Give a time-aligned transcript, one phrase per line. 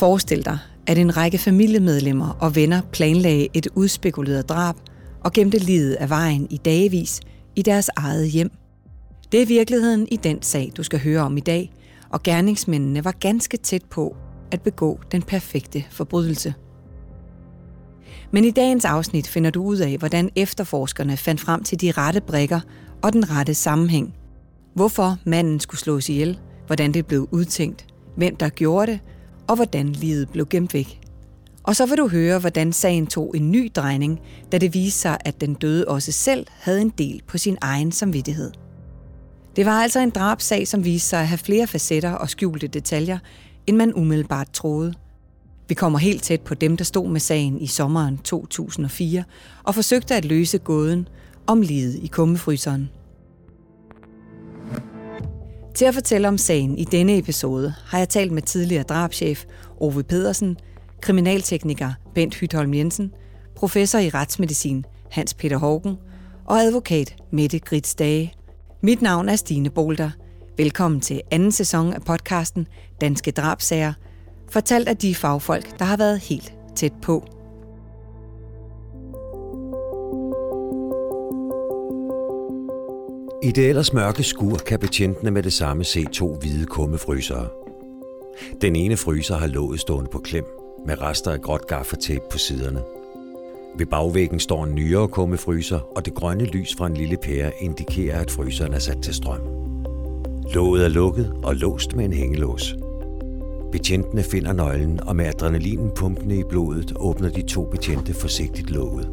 [0.00, 4.74] Forestil dig, at en række familiemedlemmer og venner planlagde et udspekuleret drab
[5.24, 7.20] og gemte livet af vejen i dagevis
[7.56, 8.50] i deres eget hjem.
[9.32, 11.72] Det er virkeligheden i den sag, du skal høre om i dag,
[12.10, 14.16] og gerningsmændene var ganske tæt på
[14.52, 16.54] at begå den perfekte forbrydelse.
[18.30, 22.20] Men i dagens afsnit finder du ud af, hvordan efterforskerne fandt frem til de rette
[22.20, 22.60] brækker
[23.02, 24.14] og den rette sammenhæng.
[24.74, 29.00] Hvorfor manden skulle slås ihjel, hvordan det blev udtænkt, hvem der gjorde det,
[29.50, 31.00] og hvordan livet blev gemt væk.
[31.62, 34.20] Og så vil du høre, hvordan sagen tog en ny drejning,
[34.52, 37.92] da det viste sig, at den døde også selv havde en del på sin egen
[37.92, 38.50] samvittighed.
[39.56, 43.18] Det var altså en drabsag, som viste sig at have flere facetter og skjulte detaljer,
[43.66, 44.94] end man umiddelbart troede.
[45.68, 49.24] Vi kommer helt tæt på dem, der stod med sagen i sommeren 2004
[49.64, 51.08] og forsøgte at løse gåden
[51.46, 52.90] om livet i kummefryseren.
[55.74, 59.44] Til at fortælle om sagen i denne episode har jeg talt med tidligere drabschef
[59.80, 60.56] Ove Pedersen,
[61.02, 63.12] kriminaltekniker Bent Hytholm Jensen,
[63.56, 65.96] professor i retsmedicin Hans Peter Hågen
[66.44, 68.34] og advokat Mette Grits Dage.
[68.82, 70.10] Mit navn er Stine Bolter.
[70.56, 72.66] Velkommen til anden sæson af podcasten
[73.00, 73.92] Danske Drabsager,
[74.50, 77.39] fortalt af de fagfolk, der har været helt tæt på.
[83.42, 87.48] I det ellers mørke skur kan betjentene med det samme se to hvide kummefrysere.
[88.60, 90.44] Den ene fryser har låget stående på klem,
[90.86, 92.80] med rester af gråt gaffatape på siderne.
[93.78, 98.20] Ved bagvæggen står en nyere kummefryser, og det grønne lys fra en lille pære indikerer,
[98.20, 99.40] at fryseren er sat til strøm.
[100.54, 102.74] Låget er lukket og låst med en hængelås.
[103.72, 109.10] Betjentene finder nøglen, og med adrenalinen pumpende i blodet åbner de to betjente forsigtigt låget.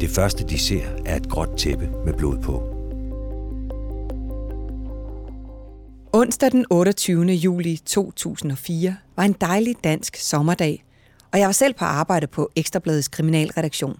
[0.00, 2.73] Det første, de ser, er et gråt tæppe med blod på.
[6.24, 7.24] Onsdag den 28.
[7.26, 10.84] juli 2004 var en dejlig dansk sommerdag,
[11.32, 13.96] og jeg var selv på arbejde på Ekstrabladets kriminalredaktion.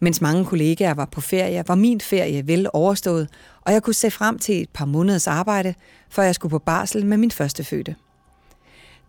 [0.00, 3.28] Mens mange kollegaer var på ferie, var min ferie vel overstået,
[3.60, 5.74] og jeg kunne se frem til et par måneders arbejde,
[6.10, 7.96] før jeg skulle på barsel med min første fødte.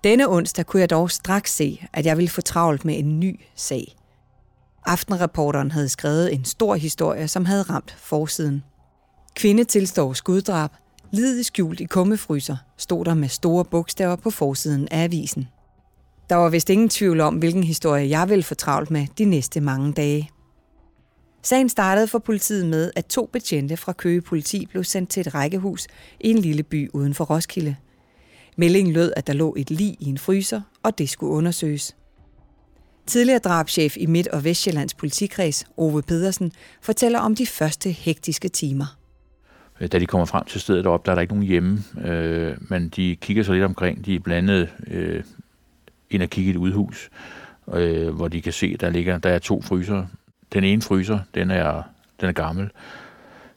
[0.04, 3.40] Denne onsdag kunne jeg dog straks se, at jeg ville få travlt med en ny
[3.56, 3.96] sag.
[4.86, 8.64] Aftenreporteren havde skrevet en stor historie, som havde ramt forsiden.
[9.36, 10.72] Kvinde tilstår skuddrab–
[11.12, 15.47] Lidet skjult i kummefryser stod der med store bogstaver på forsiden af avisen.
[16.29, 19.62] Der var vist ingen tvivl om, hvilken historie jeg ville få travlt med de næste
[19.62, 20.29] mange dage.
[21.44, 25.34] Sagen startede for politiet med, at to betjente fra Køge politi blev sendt til et
[25.34, 25.88] rækkehus
[26.19, 27.75] i en lille by uden for Roskilde.
[28.57, 31.95] Meldingen lød, at der lå et lig i en fryser, og det skulle undersøges.
[33.06, 36.51] Tidligere drabschef i Midt- og Vestjyllands politikreds, Ove Pedersen,
[36.81, 38.97] fortæller om de første hektiske timer.
[39.82, 42.58] Øh, da de kommer frem til stedet op, der er der ikke nogen hjemme, øh,
[42.60, 44.06] men de kigger sig lidt omkring.
[44.06, 45.24] De er blandet øh,
[46.10, 47.10] ind og kigge i et udhus,
[47.74, 50.06] øh, hvor de kan se, der ligger der er to fryser.
[50.54, 51.82] Den ene fryser, den er,
[52.22, 52.70] den er gammel,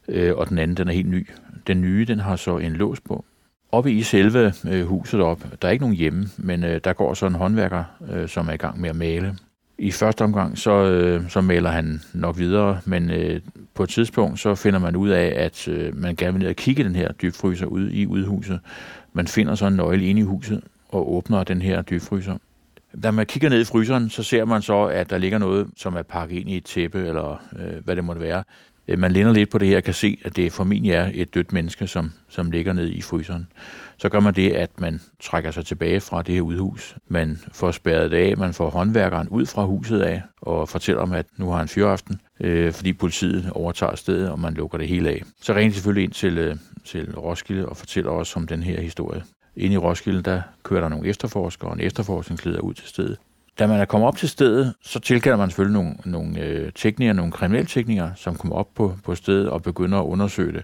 [0.07, 1.29] øh, og den anden, den er helt ny.
[1.67, 3.25] Den nye, den har så en lås på.
[3.71, 7.13] Oppe i selve øh, huset op, der er ikke nogen hjemme, men øh, der går
[7.13, 9.37] så en håndværker, øh, som er i gang med at male.
[9.81, 13.41] I første omgang, så, øh, så maler han nok videre, men øh,
[13.73, 16.55] på et tidspunkt, så finder man ud af, at øh, man gerne vil ned og
[16.55, 18.59] kigge den her dybfryser ude i udhuset.
[19.13, 22.37] Man finder så en nøgle inde i huset og åbner den her dybfryser.
[23.03, 25.95] Da man kigger ned i fryseren, så ser man så, at der ligger noget, som
[25.95, 28.43] er pakket ind i et tæppe, eller øh, hvad det måtte være.
[28.87, 31.33] Øh, man lænder lidt på det her og kan se, at det formentlig er et
[31.33, 33.47] dødt menneske, som, som ligger ned i fryseren.
[34.01, 36.95] Så gør man det, at man trækker sig tilbage fra det her udhus.
[37.07, 41.11] Man får spærret det af, man får håndværkeren ud fra huset af og fortæller om,
[41.11, 45.09] at nu har han fyraften, øh, fordi politiet overtager stedet, og man lukker det hele
[45.09, 45.21] af.
[45.41, 48.81] Så ringer de selvfølgelig ind til, øh, til Roskilde og fortæller os om den her
[48.81, 49.23] historie.
[49.55, 53.17] Inde i Roskilde, der kører der nogle efterforskere og en efterforskningsleder ud til stedet.
[53.59, 57.13] Da man er kommet op til stedet, så tilkalder man selvfølgelig nogle, nogle øh, teknikere,
[57.13, 60.63] nogle kriminalteknikere, som kommer op på, på stedet og begynder at undersøge det.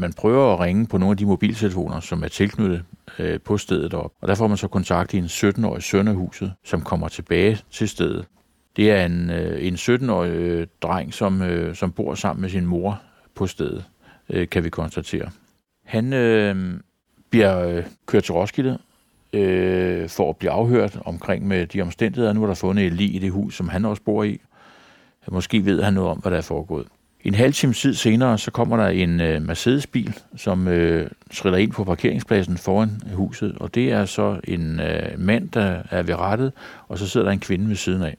[0.00, 2.84] Man prøver at ringe på nogle af de mobiltelefoner, som er tilknyttet
[3.18, 4.12] øh, på stedet op.
[4.20, 7.58] Og der får man så kontakt i en 17-årig søn af huset, som kommer tilbage
[7.70, 8.24] til stedet.
[8.76, 12.66] Det er en, øh, en 17-årig øh, dreng, som, øh, som bor sammen med sin
[12.66, 13.00] mor
[13.34, 13.84] på stedet,
[14.30, 15.30] øh, kan vi konstatere.
[15.84, 16.80] Han øh,
[17.30, 18.78] bliver øh, kørt til Roskilde
[19.32, 22.32] øh, for at blive afhørt omkring med de omstændigheder.
[22.32, 24.40] Nu er der fundet et lig i det hus, som han også bor i.
[25.30, 26.86] Måske ved han noget om, hvad der er foregået.
[27.24, 31.72] En halv time tid senere, så kommer der en øh, Mercedes-bil, som øh, triller ind
[31.72, 36.14] på parkeringspladsen foran øh, huset, og det er så en øh, mand, der er ved
[36.14, 36.52] rettet,
[36.88, 38.16] og så sidder der en kvinde ved siden af.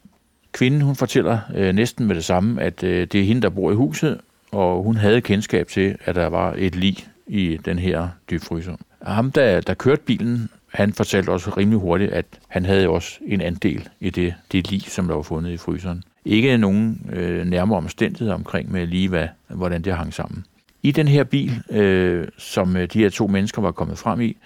[0.51, 3.71] Kvinden, hun fortæller øh, næsten med det samme, at øh, det er hende, der bor
[3.71, 4.19] i huset,
[4.51, 8.75] og hun havde kendskab til, at der var et lig i den her dybfryser.
[9.01, 13.41] Ham, der, der kørte bilen, han fortalte også rimelig hurtigt, at han havde også en
[13.41, 16.03] andel i det, det lig, som der var fundet i fryseren.
[16.27, 20.45] Ikke nogen øh, nærmere omstændigheder omkring med lige, hvad, hvordan det hang sammen.
[20.83, 24.37] I den her bil, øh, som øh, de her to mennesker var kommet frem i,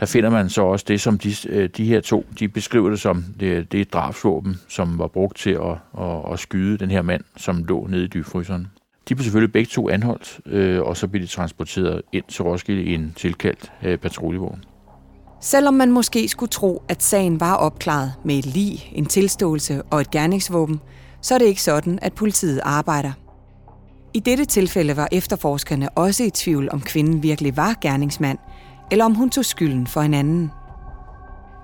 [0.00, 3.00] der finder man så også det, som de, øh, de her to, de beskriver det
[3.00, 7.24] som det, det drabsvåben, som var brugt til at, at, at skyde den her mand,
[7.36, 8.66] som lå nede i dybfryseren.
[9.08, 12.82] De blev selvfølgelig begge to anholdt, øh, og så blev de transporteret ind til Roskilde
[12.82, 14.64] i en tilkaldt øh, patruljevogn.
[15.40, 20.00] Selvom man måske skulle tro, at sagen var opklaret med et lig, en tilståelse og
[20.00, 20.80] et gerningsvåben,
[21.20, 23.12] så er det ikke sådan, at politiet arbejder.
[24.14, 28.38] I dette tilfælde var efterforskerne også i tvivl, om kvinden virkelig var gerningsmand,
[28.90, 30.50] eller om hun tog skylden for en anden.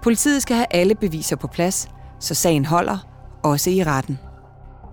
[0.02, 1.88] Politiet skal have alle beviser på plads,
[2.20, 2.98] så sagen holder,
[3.42, 4.18] også i retten.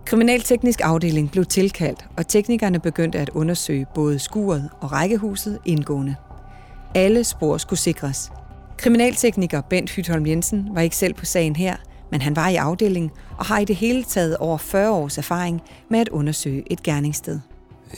[0.06, 6.16] Kriminalteknisk afdeling blev tilkaldt, og teknikerne begyndte at undersøge både skuret og rækkehuset indgående.
[6.96, 8.32] Alle spor skulle sikres.
[8.82, 11.76] Kriminaltekniker Bent Hytholm Jensen var ikke selv på sagen her,
[12.12, 15.62] men han var i afdelingen og har i det hele taget over 40 års erfaring
[15.90, 17.40] med at undersøge et gerningssted.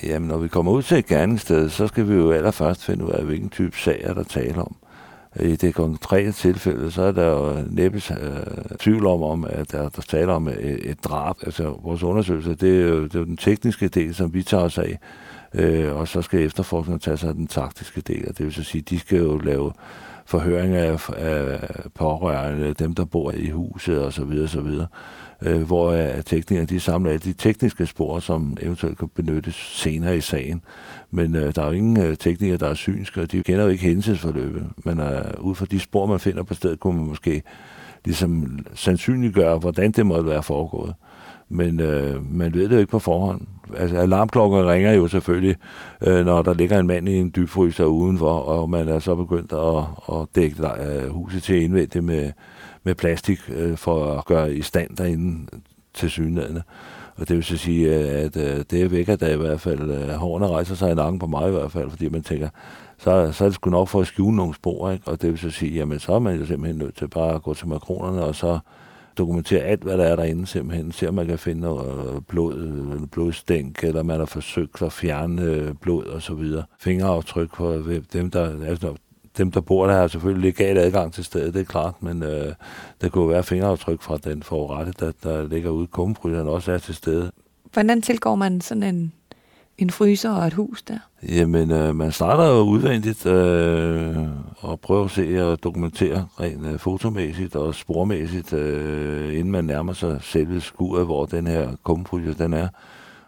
[0.04, 3.10] Jamen, når vi kommer ud til et gerningssted, så skal vi jo allerførst finde ud
[3.10, 4.76] af, hvilken type sager der taler om.
[5.40, 9.90] I det konkrete tilfælde, så er der jo næppe øh, tvivl om, om at der,
[9.90, 11.36] der taler om et, et drab.
[11.46, 14.64] Altså, vores undersøgelse, det er, jo, det er jo den tekniske del, som vi tager
[14.64, 15.00] os af.
[15.54, 18.28] Øh, og så skal efterforskerne tage sig af den taktiske del.
[18.28, 19.72] Det vil så sige, de skal jo lave
[20.26, 21.60] forhøring af, af
[21.96, 24.40] pårørende, dem der bor i huset osv.
[24.44, 24.70] osv.
[25.42, 30.18] Øh, hvor øh, teknikerne de samler alle de tekniske spor, som eventuelt kan benyttes senere
[30.18, 30.62] i sagen.
[31.12, 33.70] Men øh, der er jo ingen øh, teknikere, der er synske, og de kender jo
[33.70, 34.66] ikke hændelsesforløbet.
[34.86, 37.44] Men øh, ud fra de spor, man finder på stedet, kunne man måske
[38.06, 40.94] ligesom sandsynliggøre, hvordan det måtte være foregået.
[41.54, 43.42] Men øh, man ved det jo ikke på forhånd.
[43.78, 45.56] Altså, alarmklokken ringer jo selvfølgelig,
[46.02, 49.54] øh, når der ligger en mand i en dybfryser udenfor, og man er så begyndt
[49.54, 49.84] at,
[50.20, 52.32] at dække øh, huset til indvendigt med,
[52.84, 55.48] med plastik øh, for at gøre i stand derinde
[55.94, 56.64] til synlædende.
[57.16, 60.10] Og det vil så sige, øh, at øh, det vækker da i hvert fald, øh,
[60.10, 62.50] hårene rejser sig i nakken på mig i hvert fald, fordi man tænker,
[62.98, 65.08] så, så er det sgu nok for at skjule nogle spor, ikke?
[65.08, 67.44] og det vil så sige, jamen så er man jo simpelthen nødt til bare at
[67.44, 68.60] gå til makronerne, og så
[69.18, 70.92] dokumentere alt, hvad der er derinde simpelthen.
[70.92, 74.94] Se om man kan finde noget øh, blod, øh, blodstænk, eller man har forsøgt at
[74.94, 76.64] fjerne øh, blod og så videre.
[76.80, 77.84] Fingeraftryk på
[78.14, 78.96] dem, der, altså,
[79.38, 82.54] dem, der bor der, har selvfølgelig legal adgang til stedet, det er klart, men øh,
[83.02, 86.78] der kunne være fingeraftryk fra den forrette, der, der ligger ude i kummefryseren, også er
[86.78, 87.32] til stede.
[87.74, 89.14] Hvordan tilgår man sådan en
[89.78, 90.98] en fryser og et hus der?
[91.30, 94.18] Jamen, øh, man starter jo udvendigt øh,
[94.58, 99.94] og prøver at se og dokumentere rent øh, fotomæssigt og spormæssigt, øh, inden man nærmer
[99.94, 102.68] sig selve skuret, hvor den her kummefryser den er.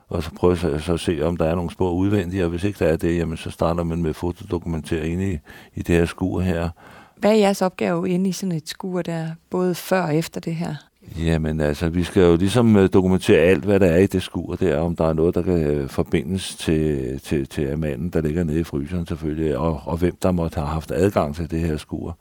[0.10, 2.64] Og så prøver jeg så at se, om der er nogle spor udvendigt, og hvis
[2.64, 5.38] ikke der er det, jamen, så starter man med fotodokumentere ind i,
[5.76, 6.70] i det her skur her.
[7.18, 10.56] Hvad er jeres opgave inde i sådan et skur der, både før og efter det
[10.56, 10.76] her?
[11.20, 14.56] Jamen altså, vi skal jo ligesom øh, dokumentere alt, hvad der er i det skur
[14.56, 18.44] der, om der er noget, der kan øh, forbindes til, til, til manden, der ligger
[18.44, 21.78] nede i fryseren selvfølgelig, og, og hvem der måtte have haft adgang til det her
[21.78, 22.18] skur.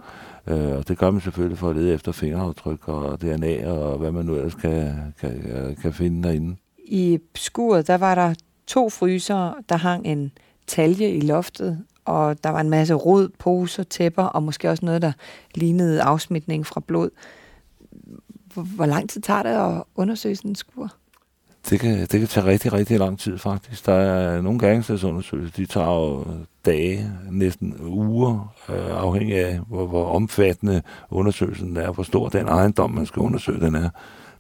[0.47, 4.13] Øh, og det gør man selvfølgelig for at lede efter fingeraftryk og DNA og hvad
[4.13, 6.57] man nu ellers kan, kan, øh, kan finde derinde.
[6.85, 8.35] I skuret, der var der
[8.67, 10.33] to fryser, der hang en
[10.67, 15.03] talje i loftet, og der var en masse rod, poser, tæpper og måske også noget,
[15.03, 15.13] der
[15.55, 17.11] lignede afsmitning fra blod.
[18.55, 20.93] Hvor lang tid tager det at undersøge sådan en skur?
[21.71, 23.87] Det kan, det kan tage rigtig, rigtig lang tid faktisk.
[23.87, 26.25] Der er nogle gerningsstedsundersøgelser, de tager jo
[26.67, 32.91] dage, næsten uger, øh, afhængig af, hvor, hvor omfattende undersøgelsen er, hvor stor den ejendom,
[32.91, 33.91] man skal undersøge, den er.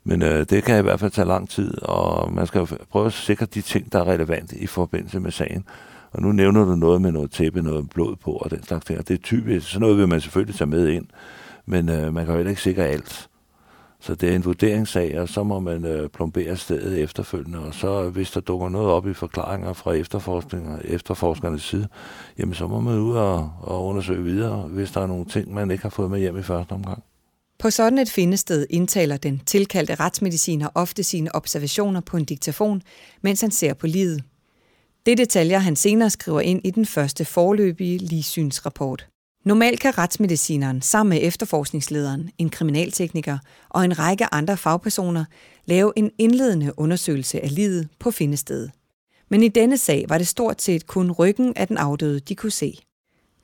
[0.04, 3.12] Men øh, det kan i hvert fald tage lang tid, og man skal prøve at
[3.12, 5.64] sikre de ting, der er relevante i forbindelse med sagen.
[6.12, 9.09] Og nu nævner du noget med noget tæppe, noget blod på og den slags ting.
[9.09, 11.06] Det er typisk, sådan noget vil man selvfølgelig tage med ind,
[11.66, 13.28] men øh, man kan jo ikke sikre alt.
[14.04, 18.11] Så det er en vurderingssag, og så må man øh, plombere stedet efterfølgende, og så
[18.11, 21.88] hvis der dukker noget op i forklaringer fra efterforskninger, efterforskernes side,
[22.38, 25.70] jamen så må man ud og, og undersøge videre, hvis der er nogle ting, man
[25.70, 27.02] ikke har fået med hjem i første omgang.
[27.58, 32.82] På sådan et findested indtaler den tilkaldte retsmediciner ofte sine observationer på en diktafon,
[33.23, 34.23] mens han ser på livet.
[35.06, 39.06] Det detaljer han senere skriver ind i den første forløbige ligesynsrapport.
[39.45, 45.25] Normalt kan retsmedicineren sammen med efterforskningslederen, en kriminaltekniker og en række andre fagpersoner
[45.65, 48.71] lave en indledende undersøgelse af livet på findestedet.
[49.29, 52.53] Men i denne sag var det stort set kun ryggen af den afdøde, de kunne
[52.53, 52.79] se.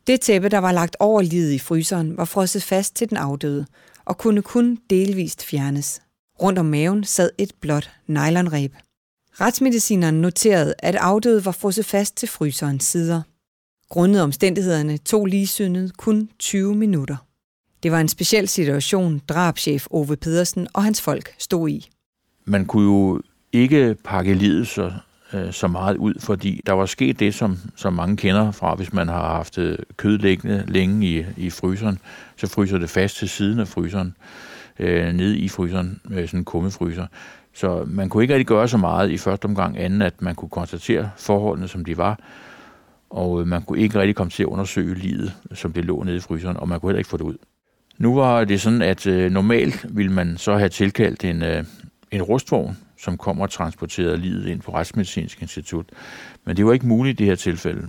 [0.07, 3.67] Det tæppe, der var lagt over livet i fryseren, var frosset fast til den afdøde
[4.05, 6.03] og kunne kun delvist fjernes.
[6.43, 8.73] Rundt om maven sad et blåt nylonreb.
[9.41, 13.23] Retsmedicineren noterede, at afdøde var frosset fast til fryserens sider.
[13.91, 17.17] Grundet omstændighederne tog ligesyndet kun 20 minutter.
[17.83, 21.89] Det var en speciel situation, drabschef Ove Pedersen og hans folk stod i.
[22.45, 23.21] Man kunne jo
[23.53, 24.93] ikke pakke livet så,
[25.33, 28.93] øh, så meget ud, fordi der var sket det, som, som mange kender fra, hvis
[28.93, 31.99] man har haft øh, kød liggende længe i, i fryseren,
[32.37, 34.17] så fryser det fast til siden af fryseren,
[34.79, 37.07] øh, nede i fryseren, med sådan en kummefryser.
[37.55, 40.49] Så man kunne ikke rigtig gøre så meget i første omgang, anden at man kunne
[40.49, 42.21] konstatere forholdene, som de var,
[43.11, 46.17] og øh, man kunne ikke rigtig komme til at undersøge livet, som det lå nede
[46.17, 47.37] i fryseren, og man kunne heller ikke få det ud.
[47.99, 51.65] Nu var det sådan, at øh, normalt ville man så have tilkaldt en, øh,
[52.11, 55.87] en rustvogn, som kommer og transporterer livet ind på Retsmedicinsk Institut.
[56.45, 57.89] Men det var ikke muligt i det her tilfælde.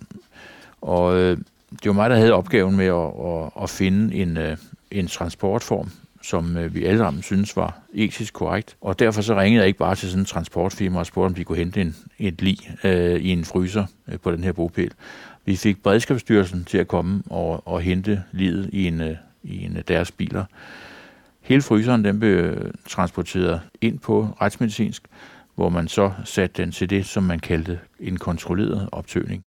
[0.82, 1.38] Og øh,
[1.72, 4.58] det var mig, der havde opgaven med at, at, at finde en, øh,
[4.92, 5.90] en transportform,
[6.22, 8.78] som øh, vi alle sammen synes var etisk korrekt.
[8.82, 11.44] Og derfor så ringede jeg ikke bare til sådan en transportfirma og spurgte, om de
[11.44, 14.92] kunne hente en, et lig øh, i en fryser øh, på den her bopæl.
[15.46, 19.78] Vi fik Beredskabsstyrelsen til at komme og, og hente livet i en, øh, i en
[19.78, 20.46] af deres biler.
[21.42, 25.04] Hele fryseren den blev øh, transporteret ind på retsmedicinsk,
[25.56, 29.44] hvor man så satte den til det, som man kaldte en kontrolleret optøning.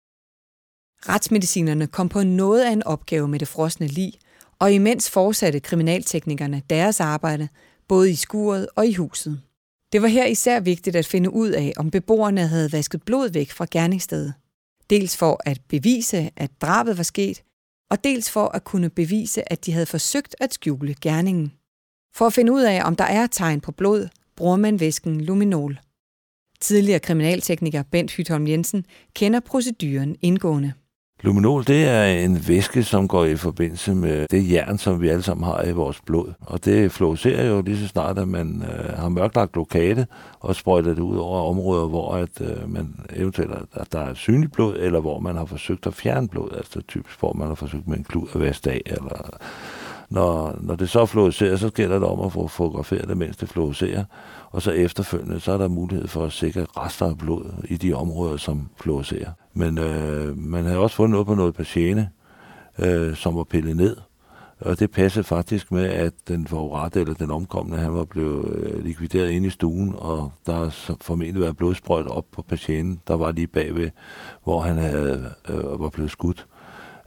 [1.08, 4.12] Retsmedicinerne kom på noget af en opgave med det frosne lig,
[4.60, 7.48] og imens fortsatte kriminalteknikerne deres arbejde,
[7.88, 9.40] både i skuret og i huset.
[9.92, 13.50] Det var her især vigtigt at finde ud af, om beboerne havde vasket blod væk
[13.50, 14.34] fra gerningsstedet.
[14.90, 17.42] Dels for at bevise, at drabet var sket,
[17.90, 21.52] og dels for at kunne bevise, at de havde forsøgt at skjule gerningen.
[22.14, 25.78] For at finde ud af, om der er tegn på blod, bruger man væsken luminol.
[26.60, 30.72] Tidligere kriminaltekniker Bent Hytholm Jensen kender proceduren indgående.
[31.22, 35.22] Luminol, det er en væske, som går i forbindelse med det jern, som vi alle
[35.22, 36.32] sammen har i vores blod.
[36.40, 40.06] Og det fluorescerer jo lige så snart, at man øh, har mørklagt lokale
[40.40, 44.52] og sprøjter det ud over områder, hvor at, øh, man eventuelt at der er synligt
[44.52, 47.88] blod, eller hvor man har forsøgt at fjerne blod, altså typisk hvor man har forsøgt
[47.88, 49.30] med en klud at vaske af, eller
[50.10, 53.48] når, når det så fluorescerer, så gælder det om at få fotograferet det, mens det
[53.48, 54.04] fluorescerer.
[54.50, 57.92] Og så efterfølgende, så er der mulighed for at sikre rester af blod i de
[57.94, 59.30] områder, som fluorescerer.
[59.54, 62.08] Men øh, man havde også fundet noget på noget patiente,
[62.78, 63.96] øh, som var pillet ned.
[64.60, 68.84] Og det passede faktisk med, at den forurette eller den omkomne, han var blevet øh,
[68.84, 73.32] likvideret inde i stuen, og der har formentlig været blodsprøjt op på patienten, der var
[73.32, 73.90] lige bagved,
[74.44, 76.46] hvor han havde, øh, var blevet skudt.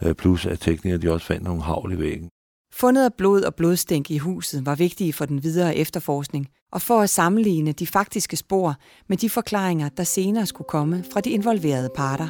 [0.01, 2.29] Øh, plus at teknikere de også fandt nogle havl i væggen.
[2.73, 7.01] Fundet af blod og blodstænk i huset var vigtige for den videre efterforskning, og for
[7.01, 8.75] at sammenligne de faktiske spor
[9.09, 12.27] med de forklaringer, der senere skulle komme fra de involverede parter.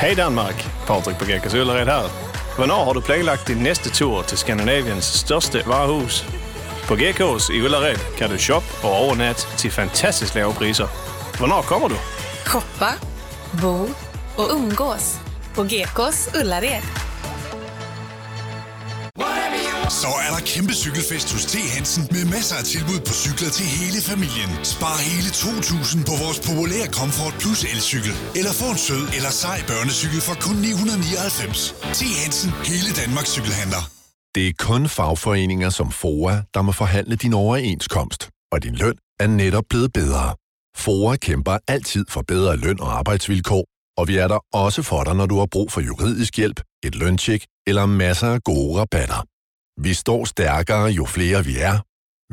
[0.00, 0.54] Hej Danmark,
[0.86, 2.28] Patrick Bagekas Øllered her.
[2.56, 6.24] Hvornår har du planlagt din næste tur til Skandinaviens største varehus?
[6.88, 10.88] På GK's i Ullared kan du shoppe og overnatte til fantastisk lave priser.
[11.38, 11.94] Hvornår kommer du?
[12.46, 12.92] Shoppa,
[13.60, 14.07] bo
[14.40, 15.04] och umgås
[15.54, 16.82] på GKs Ullared.
[20.02, 21.54] Så er der kæmpe cykelfest hos T.
[21.76, 24.50] Hansen med masser af tilbud på cykler til hele familien.
[24.72, 28.14] Spar hele 2.000 på vores populære Comfort Plus elcykel.
[28.38, 31.74] Eller få en sød eller sej børnecykel for kun 999.
[31.98, 32.00] T.
[32.22, 33.82] Hansen, hele Danmarks cykelhandler.
[34.34, 38.20] Det er kun fagforeninger som FOA, der må forhandle din overenskomst.
[38.52, 40.26] Og din løn er netop blevet bedre.
[40.82, 43.64] FOA kæmper altid for bedre løn og arbejdsvilkår,
[43.98, 46.94] og vi er der også for dig, når du har brug for juridisk hjælp, et
[46.94, 49.24] løntjek eller masser af gode rabatter.
[49.80, 51.78] Vi står stærkere, jo flere vi er.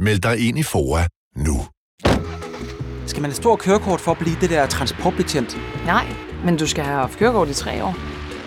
[0.01, 1.57] Meld dig ind i FOA nu.
[3.05, 5.57] Skal man have stor kørekort for at blive det der transportbetjent?
[5.86, 6.05] Nej,
[6.45, 7.95] men du skal have haft kørekort i tre år.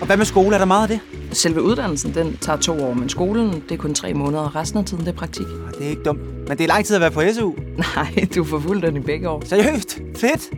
[0.00, 0.54] Og hvad med skole?
[0.54, 1.00] Er der meget af det?
[1.38, 4.78] Selve uddannelsen, den tager to år, men skolen, det er kun tre måneder, og resten
[4.78, 5.46] af tiden, det er praktik.
[5.78, 6.20] Det er ikke dumt.
[6.48, 7.52] Men det er lang tid at være på SU.
[7.96, 9.42] Nej, du får fuldt den i begge år.
[9.46, 9.98] Seriøst?
[10.16, 10.57] Fedt!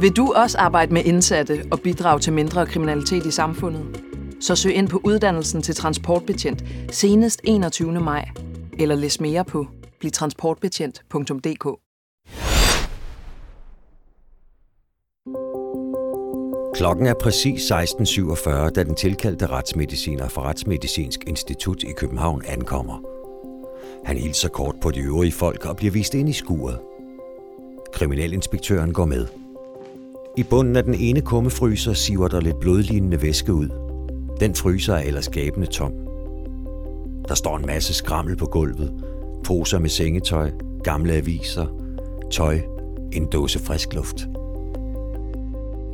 [0.00, 4.02] Vil du også arbejde med indsatte og bidrage til mindre kriminalitet i samfundet?
[4.40, 8.00] Så søg ind på uddannelsen til transportbetjent senest 21.
[8.00, 8.28] maj.
[8.78, 9.66] Eller læs mere på
[10.00, 11.66] blivtransportbetjent.dk
[16.74, 22.98] Klokken er præcis 16.47, da den tilkaldte retsmediciner fra Retsmedicinsk Institut i København ankommer.
[24.04, 26.78] Han hilser kort på de øvrige folk og bliver vist ind i skuret.
[27.92, 29.41] Kriminalinspektøren går med.
[30.36, 33.68] I bunden af den ene kummefryser siver der lidt blodlignende væske ud.
[34.40, 35.92] Den fryser er ellers gabende tom.
[37.28, 38.92] Der står en masse skrammel på gulvet.
[39.44, 40.50] Poser med sengetøj,
[40.84, 41.66] gamle aviser,
[42.30, 42.60] tøj,
[43.12, 44.28] en dåse frisk luft.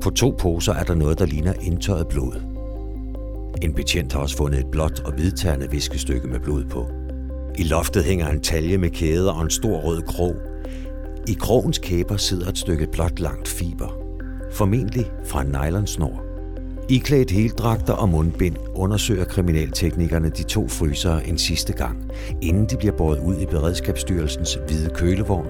[0.03, 2.43] På to poser er der noget, der ligner indtørret blod.
[3.63, 6.87] En betjent har også fundet et blåt og hvidtærende viskestykke med blod på.
[7.59, 10.35] I loftet hænger en talje med kæder og en stor rød krog.
[11.29, 14.08] I krogens kæber sidder et stykke blåt langt fiber.
[14.53, 16.25] Formentlig fra en nylonsnor.
[16.89, 22.11] Iklædt heldragter og mundbind undersøger kriminalteknikerne de to frysere en sidste gang,
[22.43, 25.47] inden de bliver båret ud i Beredskabsstyrelsens hvide kølevogn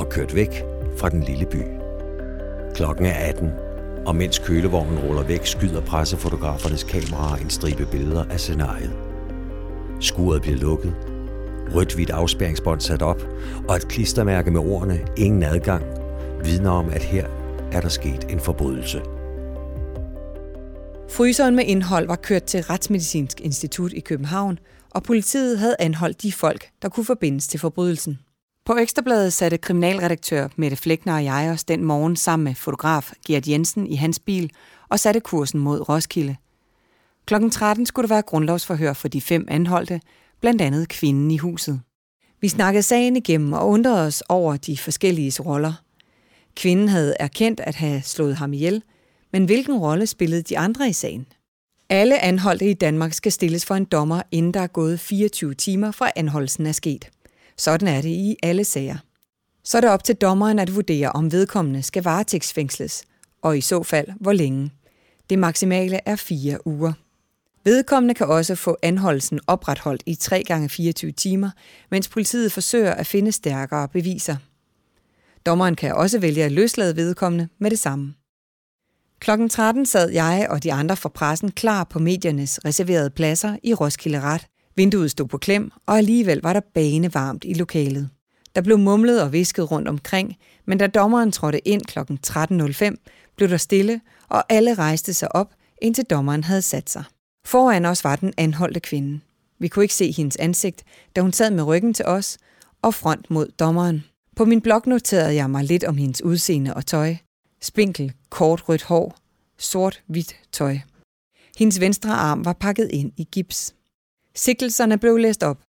[0.00, 0.64] og kørt væk
[0.96, 1.62] fra den lille by.
[2.74, 3.50] Klokken er 18,
[4.06, 8.96] og mens kølevognen ruller væk, skyder pressefotografernes kameraer en stribe billeder af scenariet.
[10.00, 10.94] Skuret bliver lukket,
[11.74, 13.22] rødt-hvidt afspæringsbånd sat op,
[13.68, 15.84] og et klistermærke med ordene ingen adgang
[16.44, 17.26] vidner om, at her
[17.72, 19.02] er der sket en forbrydelse.
[21.10, 24.58] Fryseren med indhold var kørt til Retsmedicinsk Institut i København,
[24.90, 28.18] og politiet havde anholdt de folk, der kunne forbindes til forbrydelsen.
[28.64, 33.48] På Ekstrabladet satte kriminalredaktør Mette Flækner og jeg os den morgen sammen med fotograf Gert
[33.48, 34.50] Jensen i hans bil
[34.88, 36.36] og satte kursen mod Roskilde.
[37.26, 40.00] Klokken 13 skulle der være grundlovsforhør for de fem anholdte,
[40.40, 41.80] blandt andet kvinden i huset.
[42.40, 45.72] Vi snakkede sagen igennem og undrede os over de forskellige roller.
[46.56, 48.82] Kvinden havde erkendt at have slået ham ihjel,
[49.32, 51.26] men hvilken rolle spillede de andre i sagen?
[51.90, 55.90] Alle anholdte i Danmark skal stilles for en dommer, inden der er gået 24 timer
[55.90, 57.10] fra anholdelsen er sket.
[57.56, 58.96] Sådan er det i alle sager.
[59.64, 63.04] Så er det op til dommeren at vurdere, om vedkommende skal varetægtsfængsles,
[63.42, 64.70] og i så fald hvor længe.
[65.30, 66.92] Det maksimale er fire uger.
[67.64, 71.50] Vedkommende kan også få anholdelsen opretholdt i 3 gange 24 timer,
[71.90, 74.36] mens politiet forsøger at finde stærkere beviser.
[75.46, 78.14] Dommeren kan også vælge at løslade vedkommende med det samme.
[79.20, 83.74] Klokken 13 sad jeg og de andre fra pressen klar på mediernes reserverede pladser i
[83.74, 84.46] Roskilde Ret.
[84.76, 88.10] Vinduet stod på klem, og alligevel var der banevarmt i lokalet.
[88.54, 90.36] Der blev mumlet og visket rundt omkring,
[90.66, 91.98] men da dommeren trådte ind kl.
[91.98, 97.04] 13.05, blev der stille, og alle rejste sig op, indtil dommeren havde sat sig.
[97.44, 99.20] Foran os var den anholdte kvinde.
[99.58, 100.84] Vi kunne ikke se hendes ansigt,
[101.16, 102.38] da hun sad med ryggen til os
[102.82, 104.04] og front mod dommeren.
[104.36, 107.16] På min blog noterede jeg mig lidt om hendes udseende og tøj.
[107.62, 109.16] Spinkel, kort rødt hår,
[109.58, 110.78] sort-hvidt tøj.
[111.58, 113.74] Hendes venstre arm var pakket ind i gips.
[114.34, 115.62] Sigtelserne blev læst op.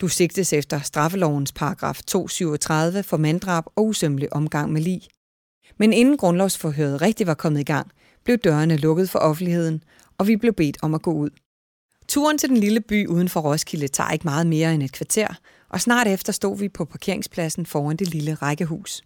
[0.00, 5.02] Du sigtes efter straffelovens paragraf 237 for manddrab og usømmelig omgang med lig.
[5.76, 7.90] Men inden grundlovsforhøret rigtig var kommet i gang,
[8.24, 9.82] blev dørene lukket for offentligheden,
[10.18, 11.30] og vi blev bedt om at gå ud.
[12.08, 15.34] Turen til den lille by uden for Roskilde tager ikke meget mere end et kvarter,
[15.70, 19.02] og snart efter stod vi på parkeringspladsen foran det lille rækkehus.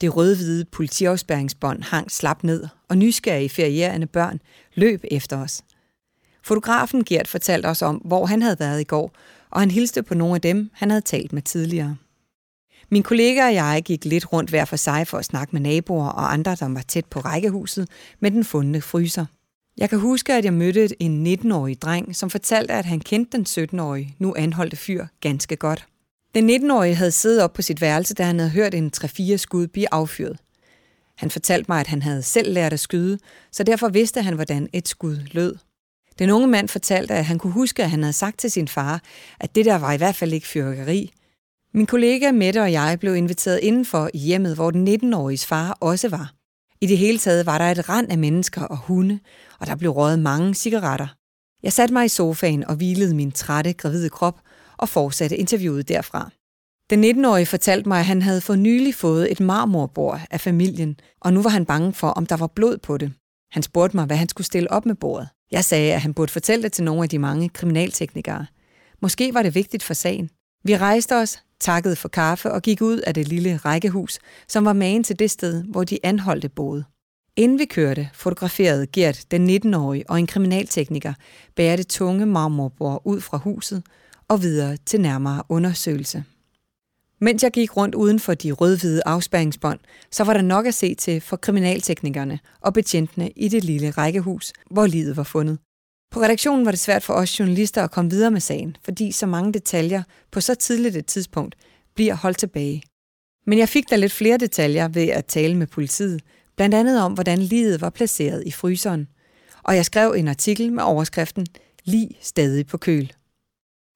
[0.00, 4.40] Det rødhvide politiafspæringsbånd hang slap ned, og nysgerrige ferierende børn
[4.74, 5.62] løb efter os.
[6.42, 9.12] Fotografen Gert fortalte os om, hvor han havde været i går,
[9.50, 11.96] og han hilste på nogle af dem, han havde talt med tidligere.
[12.90, 16.08] Min kollega og jeg gik lidt rundt hver for sig for at snakke med naboer
[16.08, 17.88] og andre, der var tæt på rækkehuset
[18.20, 19.26] med den fundne fryser.
[19.78, 23.46] Jeg kan huske, at jeg mødte en 19-årig dreng, som fortalte, at han kendte den
[23.48, 25.86] 17-årige, nu anholdte fyr, ganske godt.
[26.34, 29.66] Den 19-årige havde siddet op på sit værelse, da han havde hørt en 3-4 skud
[29.66, 30.38] blive affyret.
[31.16, 33.18] Han fortalte mig, at han havde selv lært at skyde,
[33.52, 35.54] så derfor vidste han, hvordan et skud lød.
[36.18, 39.02] Den unge mand fortalte, at han kunne huske, at han havde sagt til sin far,
[39.40, 41.12] at det der var i hvert fald ikke fyrkeri.
[41.74, 46.08] Min kollega Mette og jeg blev inviteret indenfor i hjemmet, hvor den 19-åriges far også
[46.08, 46.32] var.
[46.80, 49.18] I det hele taget var der et rand af mennesker og hunde,
[49.58, 51.14] og der blev røget mange cigaretter.
[51.62, 54.40] Jeg satte mig i sofaen og hvilede min trætte, gravide krop
[54.80, 56.30] og fortsatte interviewet derfra.
[56.90, 61.32] Den 19-årige fortalte mig, at han havde for nylig fået et marmorbord af familien, og
[61.32, 63.12] nu var han bange for, om der var blod på det.
[63.52, 65.28] Han spurgte mig, hvad han skulle stille op med bordet.
[65.50, 68.46] Jeg sagde, at han burde fortælle det til nogle af de mange kriminalteknikere.
[69.02, 70.30] Måske var det vigtigt for sagen.
[70.64, 74.72] Vi rejste os, takkede for kaffe og gik ud af det lille rækkehus, som var
[74.72, 76.84] magen til det sted, hvor de anholdte boede.
[77.36, 81.14] Inden vi kørte, fotograferede Gert, den 19-årige og en kriminaltekniker,
[81.56, 83.82] bære det tunge marmorbord ud fra huset
[84.30, 86.24] og videre til nærmere undersøgelse.
[87.20, 90.74] Mens jeg gik rundt uden for de rødhvide afspærringsbånd, afspæringsbånd, så var der nok at
[90.74, 95.58] se til for kriminalteknikerne og betjentene i det lille rækkehus, hvor livet var fundet.
[96.10, 99.26] På redaktionen var det svært for os journalister at komme videre med sagen, fordi så
[99.26, 101.54] mange detaljer på så tidligt et tidspunkt
[101.94, 102.82] bliver holdt tilbage.
[103.46, 106.22] Men jeg fik da lidt flere detaljer ved at tale med politiet,
[106.56, 109.08] blandt andet om, hvordan livet var placeret i fryseren.
[109.62, 111.46] Og jeg skrev en artikel med overskriften
[111.84, 113.12] Lig stadig på køl.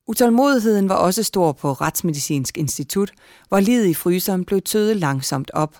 [0.06, 3.12] Utålmodigheden var også stor på Retsmedicinsk Institut,
[3.48, 5.76] hvor livet i fryseren blev tødet langsomt op.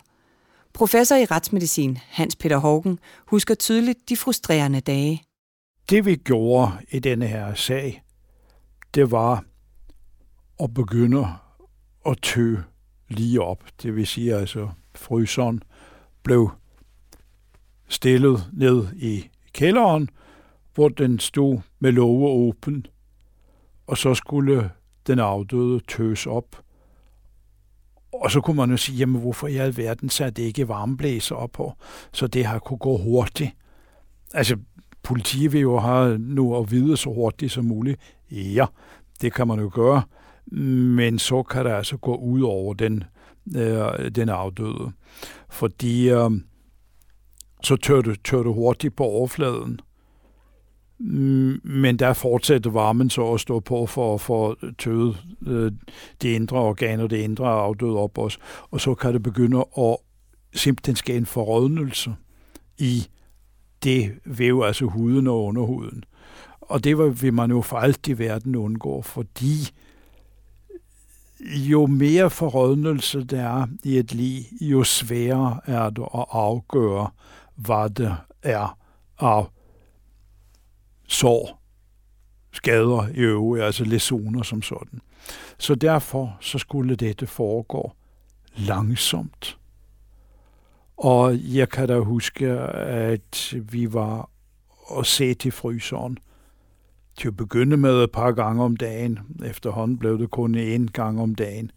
[0.72, 5.22] Professor i retsmedicin, Hans Peter Hågen, husker tydeligt de frustrerende dage.
[5.90, 8.02] Det vi gjorde i denne her sag,
[8.94, 9.44] det var
[10.62, 11.26] at begynde
[12.06, 12.56] at tø
[13.08, 13.64] lige op.
[13.82, 15.62] Det vil sige altså, fryseren
[16.22, 16.50] blev
[17.88, 20.08] stillet ned i kælderen,
[20.74, 22.86] hvor den stod med låge åben,
[23.86, 24.70] og så skulle
[25.06, 26.64] den afdøde tøs op.
[28.12, 31.50] Og så kunne man jo sige, jamen hvorfor i alverden satte det ikke varmeblæser op
[31.52, 31.72] på,
[32.12, 33.50] så det har kunne gå hurtigt.
[34.34, 34.56] Altså,
[35.02, 38.00] politiet vil jo have nu at vide så hurtigt som muligt.
[38.30, 38.66] Ja,
[39.20, 40.02] det kan man jo gøre,
[40.46, 43.04] men så kan det altså gå ud over den,
[43.56, 44.92] øh, den afdøde.
[45.50, 46.30] Fordi øh,
[47.62, 49.80] så tør du, tør du hurtigt på overfladen.
[50.98, 55.72] Mm, men der fortsatte varmen så at stå på for, for tøde øh,
[56.22, 58.38] de indre organer, det indre afdøde op os.
[58.70, 59.96] Og så kan det begynde at
[60.54, 62.14] simpelthen ske en forrådnelse
[62.78, 63.06] i
[63.84, 66.04] det væv, altså huden og underhuden.
[66.60, 69.70] Og det vil man jo for alt i verden undgå, fordi
[71.40, 77.10] jo mere forrådnelse der er i et liv, jo sværere er det at afgøre,
[77.54, 78.78] hvad det er
[79.18, 79.44] af
[81.14, 81.62] sår,
[82.52, 85.00] skader i øvrigt, altså lesioner som sådan.
[85.58, 87.92] Så derfor så skulle dette foregå
[88.56, 89.58] langsomt.
[90.96, 94.30] Og jeg kan da huske, at vi var
[94.86, 96.18] og se til fryseren.
[97.16, 99.18] Til at begynde med et par gange om dagen.
[99.44, 101.70] Efterhånden blev det kun en gang om dagen.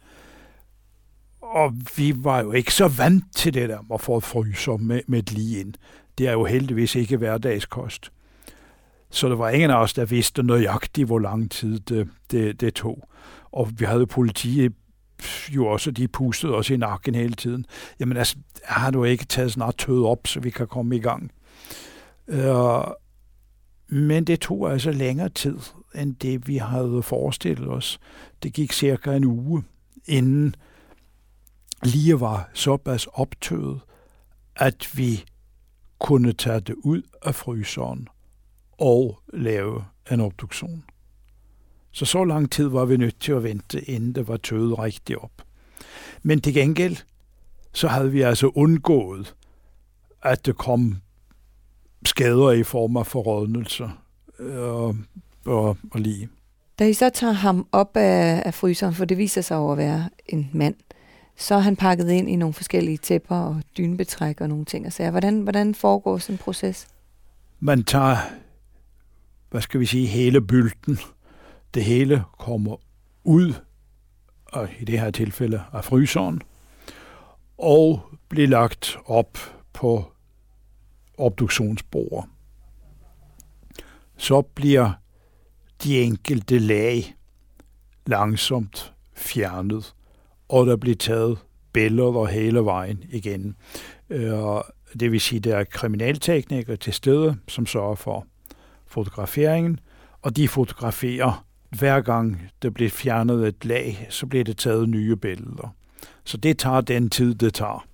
[1.42, 5.24] Og vi var jo ikke så vant til det der at få fryser med, med
[5.24, 5.74] lige ind.
[6.18, 8.12] Det er jo heldigvis ikke hverdagskost.
[9.10, 12.74] Så der var ingen af os, der vidste nøjagtigt, hvor lang tid det, det, det
[12.74, 13.10] tog.
[13.52, 14.74] Og vi havde politiet
[15.50, 17.66] jo også, de pustede os i nakken hele tiden.
[18.00, 21.32] Jamen altså, har du ikke taget snart tød op, så vi kan komme i gang?
[22.28, 22.84] Uh,
[23.88, 25.58] men det tog altså længere tid,
[25.96, 28.00] end det vi havde forestillet os.
[28.44, 29.64] Det gik cirka en uge,
[30.06, 30.56] inden
[31.84, 33.80] lige var såpass optøet,
[34.56, 35.26] at vi
[36.00, 38.08] kunne tage det ud af fryseren
[38.78, 40.84] og lave en obduktion.
[41.92, 45.20] Så så lang tid var vi nødt til at vente, inden det var tøet rigtigt
[45.20, 45.32] op.
[46.24, 46.98] Men til gengæld,
[47.74, 49.36] så havde vi altså undgået,
[50.24, 50.98] at det kom
[52.06, 53.90] skader i form af forrådnelse
[54.40, 54.96] og,
[55.46, 56.30] og, og lige.
[56.80, 59.78] Da I så tager ham op af, af fryseren, for det viser sig over at
[59.78, 60.76] være en mand,
[61.38, 64.94] så er han pakket ind i nogle forskellige tæpper og dynebetræk og nogle ting og
[64.94, 65.12] sager.
[65.12, 66.88] Hvordan, hvordan foregår sådan en proces?
[67.60, 68.18] Man tager,
[69.50, 71.00] hvad skal vi sige, hele bylten,
[71.74, 72.76] det hele kommer
[73.24, 73.54] ud,
[74.46, 76.42] og i det her tilfælde af fryseren,
[77.58, 79.38] og bliver lagt op
[79.74, 80.12] på
[81.18, 82.30] obduktionsbordet.
[84.18, 84.92] Så bliver
[85.84, 87.16] de enkelte lag
[88.06, 89.96] langsomt fjernet,
[90.50, 91.38] og der bliver taget
[91.74, 93.56] billeder hele vejen igen.
[94.10, 94.62] Øh,
[95.00, 98.26] det vil sige, at der er kriminalteknikere til stede, som sørger for
[98.88, 99.80] fotograferingen,
[100.22, 105.16] og de fotograferer hver gang der bliver fjernet et lag, så bliver det taget nye
[105.16, 105.76] billeder.
[106.24, 107.88] Så det tager den tid, det tager.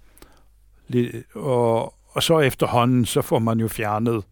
[1.34, 4.24] Og, og så efterhånden, så får man jo fjernet,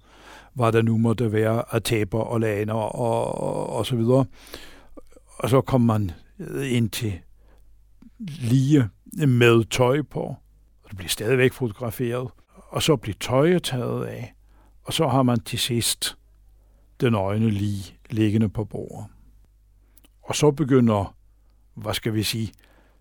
[0.54, 4.26] hvad der nu måtte være af taber og laner og, og, og så videre.
[5.38, 6.12] Og så kommer man
[6.64, 7.20] ind til
[8.18, 8.90] lige
[9.28, 10.20] med tøj på.
[10.84, 12.30] Og det bliver stadigvæk fotograferet.
[12.70, 14.34] Og så bliver tøjet taget af.
[14.84, 16.18] Og så har man til sidst
[17.02, 19.06] den øjne lige liggende på bordet.
[20.22, 21.16] Og så begynder,
[21.76, 22.52] hvad skal vi sige,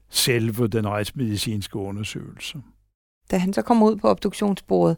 [0.08, 2.58] selve den retsmedicinske undersøgelse.
[3.30, 4.96] Da han så kom ud på obduktionsbordet,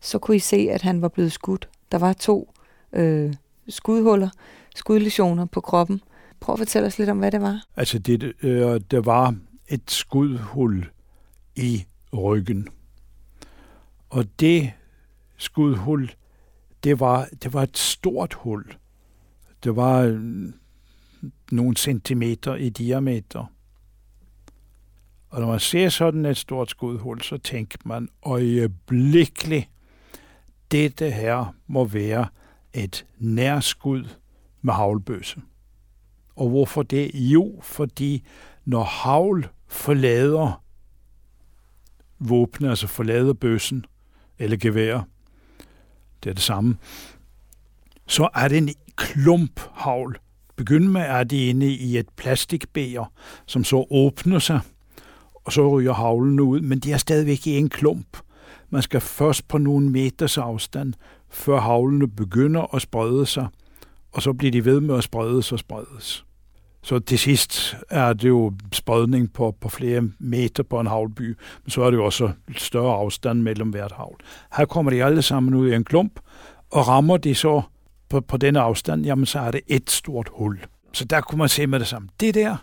[0.00, 1.68] så kunne I se, at han var blevet skudt.
[1.92, 2.54] Der var to
[2.92, 3.34] øh,
[3.68, 4.28] skudhuller,
[4.74, 6.00] skudlesioner på kroppen.
[6.40, 7.64] Prøv at fortælle os lidt om, hvad det var.
[7.76, 9.34] Altså, det, øh, der var
[9.68, 10.90] et skudhul
[11.56, 12.68] i ryggen.
[14.10, 14.72] Og det
[15.36, 16.10] skudhul,
[16.84, 18.74] det var, det var et stort hul.
[19.64, 20.52] Det var øh,
[21.50, 23.44] nogle centimeter i diameter.
[25.28, 29.68] Og når man ser sådan et stort skudhul, så tænker man øjeblikkeligt,
[30.70, 32.26] dette her må være
[32.72, 34.04] et nærskud
[34.62, 35.42] med havlbøsse.
[36.36, 37.10] Og hvorfor det?
[37.14, 38.24] Jo, fordi
[38.64, 40.64] når havl forlader
[42.18, 43.84] våbnet, altså forlader bøssen
[44.38, 45.02] eller gevær,
[46.24, 46.76] det er det samme,
[48.06, 50.18] så er det en klump havl,
[50.60, 53.12] Begynd med er de inde i et plastikbæger,
[53.46, 54.60] som så åbner sig,
[55.34, 58.18] og så ryger havlen ud, men de er stadigvæk i en klump.
[58.70, 60.94] Man skal først på nogle meters afstand,
[61.30, 63.46] før havlene begynder at sprede sig,
[64.12, 66.24] og så bliver de ved med at spredes og spredes.
[66.82, 71.70] Så til sidst er det jo spredning på, på flere meter på en havlby, men
[71.70, 74.16] så er det jo også større afstand mellem hvert havl.
[74.56, 76.20] Her kommer de alle sammen ud i en klump,
[76.70, 77.62] og rammer de så
[78.08, 80.60] på, på den afstand, jamen så er det et stort hul.
[80.92, 82.08] Så der kunne man se med det samme.
[82.20, 82.56] Det der,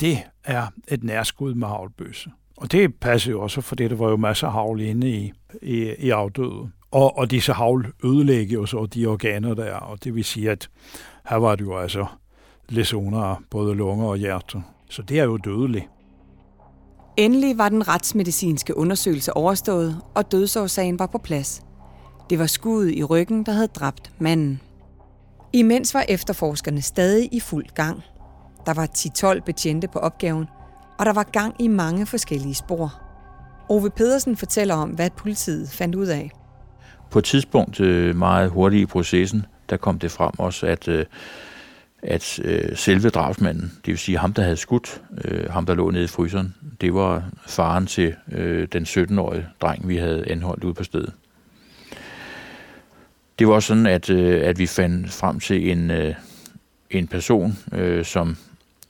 [0.00, 2.30] det er et nærskud med havlbøsse.
[2.56, 5.94] Og det passer jo også, for det var jo masser af havl inde i, i,
[5.98, 6.70] i afdøde.
[6.90, 10.68] Og, og disse havl ødelægger jo så de organer der, og det vil sige, at
[11.28, 12.06] her var det jo altså
[12.68, 14.62] lesioner af både lunger og hjerte.
[14.90, 15.84] Så det er jo dødeligt.
[17.16, 21.62] Endelig var den retsmedicinske undersøgelse overstået, og dødsårsagen var på plads.
[22.30, 24.60] Det var skuddet i ryggen, der havde dræbt manden.
[25.52, 28.02] Imens var efterforskerne stadig i fuld gang.
[28.66, 28.88] Der var
[29.36, 30.46] 10-12 betjente på opgaven,
[30.98, 33.00] og der var gang i mange forskellige spor.
[33.68, 36.30] Ove Pedersen fortæller om, hvad politiet fandt ud af.
[37.10, 41.04] På et tidspunkt øh, meget hurtigt i processen, der kom det frem også, at, øh,
[42.02, 45.90] at øh, selve drabsmanden, det vil sige ham, der havde skudt, øh, ham, der lå
[45.90, 50.74] nede i fryseren, det var faren til øh, den 17-årige dreng, vi havde anholdt ude
[50.74, 51.12] på stedet.
[53.38, 55.92] Det var sådan, at, øh, at vi fandt frem til en,
[56.90, 57.58] en person,
[58.02, 58.36] som,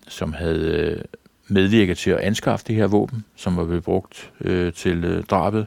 [0.09, 1.03] som havde
[1.49, 4.33] medvirket til at anskaffe det her våben, som var blevet brugt
[4.75, 5.67] til drabet,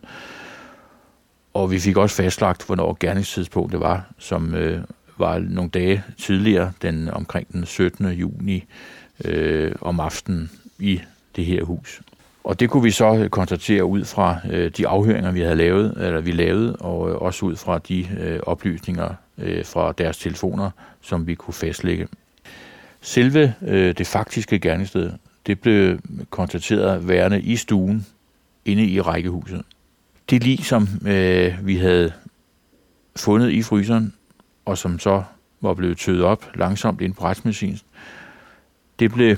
[1.53, 4.81] og vi fik også fastlagt, hvornår gerningstidspunktet var, som øh,
[5.19, 8.07] var nogle dage tidligere, den omkring den 17.
[8.07, 8.63] juni
[9.25, 11.01] øh, om aftenen i
[11.35, 12.01] det her hus.
[12.43, 16.21] Og det kunne vi så konstatere ud fra øh, de afhøringer, vi havde lavet, eller
[16.21, 21.27] vi lavede, og øh, også ud fra de øh, oplysninger øh, fra deres telefoner, som
[21.27, 22.07] vi kunne fastlægge.
[23.01, 25.11] Selve øh, det faktiske gerningssted,
[25.47, 28.05] det blev konstateret værende i stuen
[28.65, 29.61] inde i rækkehuset
[30.29, 32.11] det lig, som øh, vi havde
[33.15, 34.13] fundet i fryseren,
[34.69, 35.23] og som så
[35.61, 37.79] var blevet tøet op langsomt ind på retsmedicinen,
[38.99, 39.37] det blev,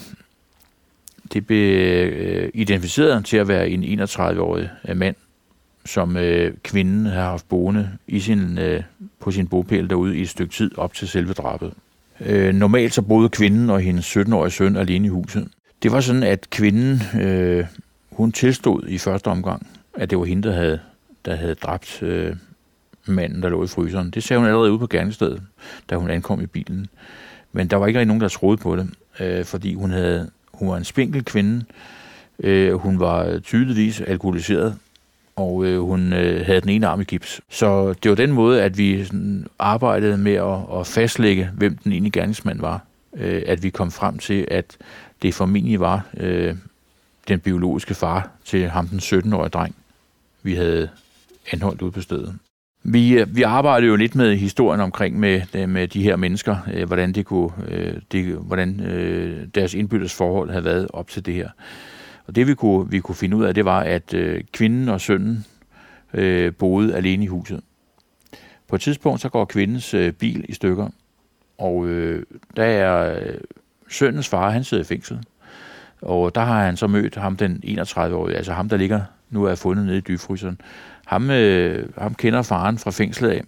[1.34, 1.82] det blev
[2.14, 5.16] øh, identificeret til at være en 31-årig øh, mand,
[5.86, 8.84] som øh, kvinden har haft boende i sin, øh,
[9.20, 11.74] på sin bopæl derude i et stykke tid op til selve drabet.
[12.20, 15.48] Øh, normalt så boede kvinden og hendes 17-årige søn alene i huset.
[15.84, 17.66] Det var sådan, at kvinden, øh,
[18.12, 20.80] hun tilstod i første omgang, at det var hende, der havde,
[21.26, 22.36] der havde dræbt øh,
[23.06, 24.10] manden, der lå i fryseren.
[24.10, 25.42] Det sagde hun allerede ude på gerningsstedet,
[25.90, 26.88] da hun ankom i bilen.
[27.52, 30.70] Men der var ikke rigtig nogen, der troede på det, øh, fordi hun, havde, hun
[30.70, 31.66] var en spinkel kvinde.
[32.40, 34.76] Øh, hun var tydeligvis alkoholiseret,
[35.36, 37.42] og øh, hun øh, havde den ene arm i gips.
[37.50, 41.92] Så det var den måde, at vi sådan, arbejdede med at, at fastlægge, hvem den
[41.92, 42.86] ene gerningsmand var.
[43.14, 44.78] Øh, at vi kom frem til, at
[45.22, 46.56] det formentlig var øh,
[47.28, 49.76] den biologiske far til ham, den 17-årige dreng,
[50.44, 50.90] vi havde
[51.52, 52.36] anholdt ude på stedet.
[52.84, 56.58] Vi, øh, vi arbejder jo lidt med historien omkring med, øh, med de her mennesker,
[56.74, 58.80] øh, hvordan, det kunne, øh, det, hvordan
[59.56, 61.50] deres indbyrdes forhold havde været op til det her.
[62.28, 64.16] Og det vi kunne, vi kunne finde ud af, det var, at
[64.54, 65.46] kvinden og sønnen
[66.60, 67.62] boede alene i huset.
[68.68, 70.88] På et tidspunkt så går kvindens bil i stykker,
[71.58, 71.88] og
[72.56, 73.20] der er
[73.90, 75.20] sønnens far, han sidder i fængsel.
[76.02, 79.56] Og der har han så mødt ham, den 31-årige, altså ham, der ligger nu er
[79.56, 80.62] fundet nede i dybfryseren.
[81.06, 83.42] Ham, øh, ham kender faren fra fængslet af,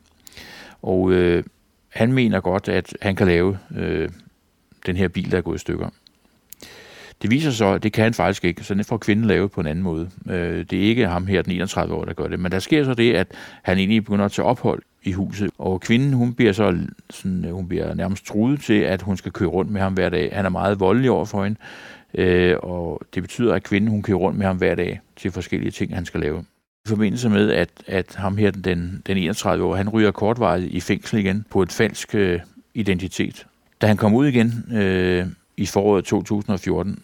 [0.81, 1.43] og øh,
[1.89, 4.09] han mener godt, at han kan lave øh,
[4.85, 5.89] den her bil, der er gået i stykker.
[7.21, 9.61] Det viser sig, at det kan han faktisk ikke, så det får kvinden lavet på
[9.61, 10.09] en anden måde.
[10.29, 12.83] Øh, det er ikke ham her, den 31 år, der gør det, men der sker
[12.83, 13.27] så det, at
[13.63, 16.77] han egentlig begynder at tage ophold i huset, og kvinden, hun bliver så
[17.09, 20.29] sådan, hun bliver nærmest truet til, at hun skal køre rundt med ham hver dag.
[20.33, 21.59] Han er meget voldelig over for hende,
[22.13, 25.71] Øh, og det betyder, at kvinden hun kører rundt med ham hver dag til forskellige
[25.71, 26.45] ting, han skal lave.
[26.85, 30.79] I forbindelse med, at, at ham her, den, den 31 år, han ryger kortvarigt i
[30.79, 32.39] fængsel igen på et falsk øh,
[32.73, 33.45] identitet.
[33.81, 35.25] Da han kom ud igen øh,
[35.57, 36.99] i foråret 2014,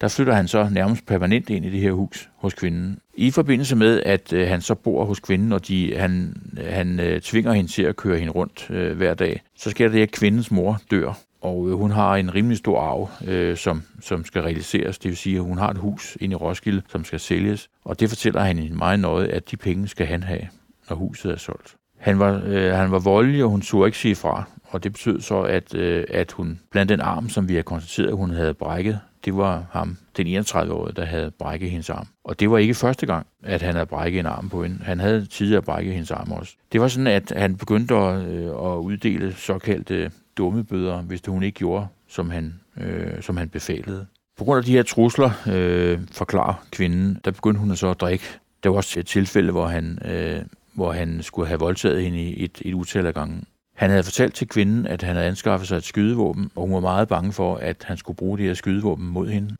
[0.00, 2.98] der flytter han så nærmest permanent ind i det her hus hos kvinden.
[3.14, 6.36] I forbindelse med, at øh, han så bor hos kvinden, og de, han,
[6.68, 10.02] han øh, tvinger hende til at køre hende rundt øh, hver dag, så sker det,
[10.02, 14.24] at kvindens mor dør og øh, hun har en rimelig stor arv, øh, som, som
[14.24, 14.98] skal realiseres.
[14.98, 17.68] Det vil sige, at hun har et hus inde i Roskilde, som skal sælges.
[17.84, 20.42] Og det fortæller han meget nøje, at de penge skal han have,
[20.88, 21.76] når huset er solgt.
[21.98, 24.44] Han var, øh, han var voldelig, og hun turde ikke sige fra.
[24.64, 28.12] Og det betød så, at, øh, at hun blandt den arm, som vi har konstateret,
[28.12, 32.06] hun havde brækket, det var ham, den 31-årige, der havde brækket hendes arm.
[32.24, 34.78] Og det var ikke første gang, at han havde brækket en arm på hende.
[34.84, 36.54] Han havde tidligere brækket hendes arm også.
[36.72, 41.42] Det var sådan, at han begyndte at, øh, at uddele såkaldte dumme bøder, hvis hun
[41.42, 44.06] ikke gjorde, som han, øh, som han befalede.
[44.38, 48.24] På grund af de her trusler, øh, forklarer kvinden, der begyndte hun så at drikke.
[48.62, 50.42] Der var også et tilfælde, hvor han, øh,
[50.74, 53.42] hvor han skulle have voldtaget hende i et, et utal af gange.
[53.74, 56.80] Han havde fortalt til kvinden, at han havde anskaffet sig et skydevåben, og hun var
[56.80, 59.56] meget bange for, at han skulle bruge det her skydevåben mod hende.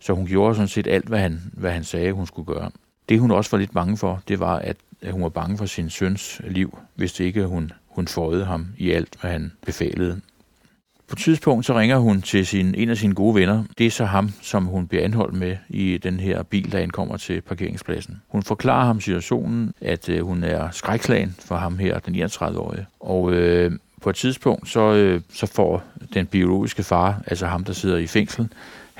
[0.00, 2.70] Så hun gjorde sådan set alt, hvad han, hvad han sagde, hun skulle gøre.
[3.08, 4.76] Det hun også var lidt bange for, det var, at
[5.10, 8.90] hun var bange for sin søns liv, hvis det ikke hun hun fåede ham i
[8.90, 10.20] alt, hvad han befalede.
[11.10, 13.64] På et tidspunkt så ringer hun til sin, en af sine gode venner.
[13.78, 17.16] Det er så ham, som hun bliver anholdt med i den her bil, der ankommer
[17.16, 18.22] til parkeringspladsen.
[18.28, 22.86] Hun forklarer ham situationen, at øh, hun er skrækslagen for ham her, den 31-årige.
[23.00, 23.72] Og øh,
[24.02, 25.82] på et tidspunkt så, øh, så får
[26.14, 28.48] den biologiske far, altså ham, der sidder i fængsel,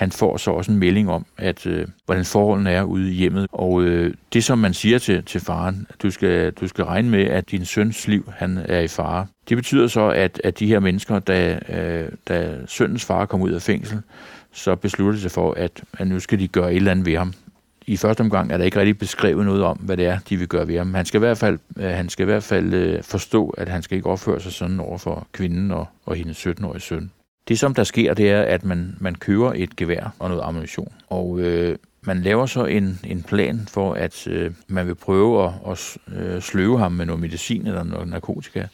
[0.01, 3.47] han får så også en melding om, at øh, hvordan forholdene er ude i hjemmet.
[3.53, 7.25] Og øh, det, som man siger til, til faren, du skal, du skal regne med,
[7.25, 9.27] at din søns liv han er i fare.
[9.49, 13.51] Det betyder så, at, at de her mennesker, da, øh, da søndens far kom ud
[13.51, 14.03] af fængsel,
[14.53, 17.17] så besluttede de sig for, at, at nu skal de gøre et eller andet ved
[17.17, 17.33] ham.
[17.87, 20.49] I første omgang er der ikke rigtig beskrevet noget om, hvad det er, de vil
[20.49, 20.95] gøre ved ham.
[20.95, 23.83] Han skal i hvert fald, øh, han skal i hvert fald øh, forstå, at han
[23.83, 27.11] skal ikke opføre sig sådan over for kvinden og, og hendes 17-årige søn.
[27.51, 30.93] Det, som der sker, det er, at man, man køber et gevær og noget ammunition.
[31.09, 35.53] Og øh, man laver så en, en plan for, at øh, man vil prøve at,
[35.71, 38.67] at øh, sløve ham med noget medicin eller noget narkotika.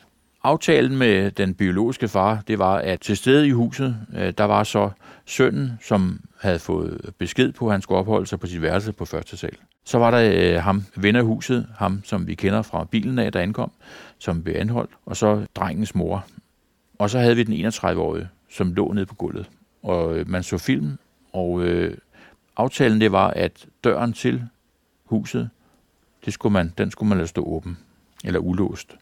[0.43, 4.65] Aftalen med den biologiske far, det var, at til stede i huset, øh, der var
[4.65, 4.91] så
[5.27, 9.05] sønnen, som havde fået besked på, at han skulle opholde sig på sit værelse på
[9.05, 9.57] første sal.
[9.85, 13.33] Så var der øh, ham, ven af huset, ham som vi kender fra bilen af,
[13.33, 13.71] der ankom,
[14.19, 16.27] som blev anholdt, og så drengens mor.
[16.99, 19.51] Og så havde vi den 31-årige, som lå nede på gulvet.
[19.83, 20.99] Og øh, man så film,
[21.33, 21.97] og øh,
[22.57, 24.43] aftalen det var, at døren til
[25.05, 25.51] huset,
[26.25, 27.79] det skulle man, den skulle man lade stå åben,
[28.25, 28.97] eller ulåst.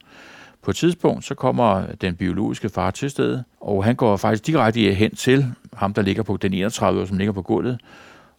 [0.63, 4.81] På et tidspunkt, så kommer den biologiske far til stedet, og han går faktisk direkte
[4.81, 7.81] hen til ham, der ligger på den 31 år, som ligger på gulvet,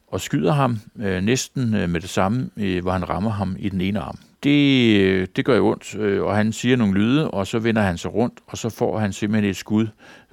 [0.07, 3.69] og skyder ham øh, næsten øh, med det samme, øh, hvor han rammer ham i
[3.69, 4.17] den ene arm.
[4.43, 7.81] Det, øh, det gør jo ondt, øh, og han siger nogle lyde, og så vender
[7.81, 9.87] han sig rundt, og så får han simpelthen et skud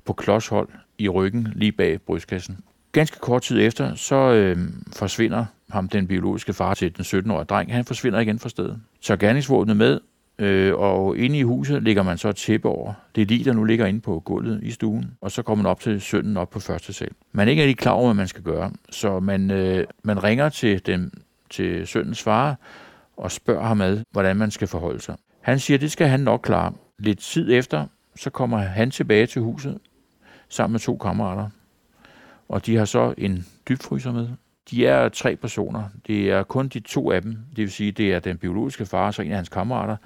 [0.05, 2.59] på klodshold i ryggen lige bag brystkassen.
[2.93, 4.59] Ganske kort tid efter, så øh,
[4.97, 7.73] forsvinder ham den biologiske far til den 17-årige dreng.
[7.73, 8.81] Han forsvinder igen fra stedet.
[9.01, 10.01] Så gerningsvåbnet med,
[10.39, 12.93] øh, og inde i huset ligger man så et tæppe over.
[13.15, 15.71] Det er lige, der nu ligger inde på gulvet i stuen, og så kommer man
[15.71, 17.11] op til sønnen op på første sal.
[17.33, 20.49] Man er ikke rigtig klar over, hvad man skal gøre, så man, øh, man ringer
[20.49, 21.13] til, den,
[21.51, 22.57] til sønnens far
[23.17, 25.17] og spørger ham ad, hvordan man skal forholde sig.
[25.41, 26.73] Han siger, at det skal han nok klare.
[26.99, 27.87] Lidt tid efter,
[28.17, 29.79] så kommer han tilbage til huset
[30.53, 31.49] sammen med to kammerater.
[32.49, 34.29] Og de har så en dybfryser med.
[34.71, 35.85] De er tre personer.
[36.07, 39.07] Det er kun de to af dem, det vil sige, det er den biologiske far
[39.07, 39.97] og så en af hans kammerater.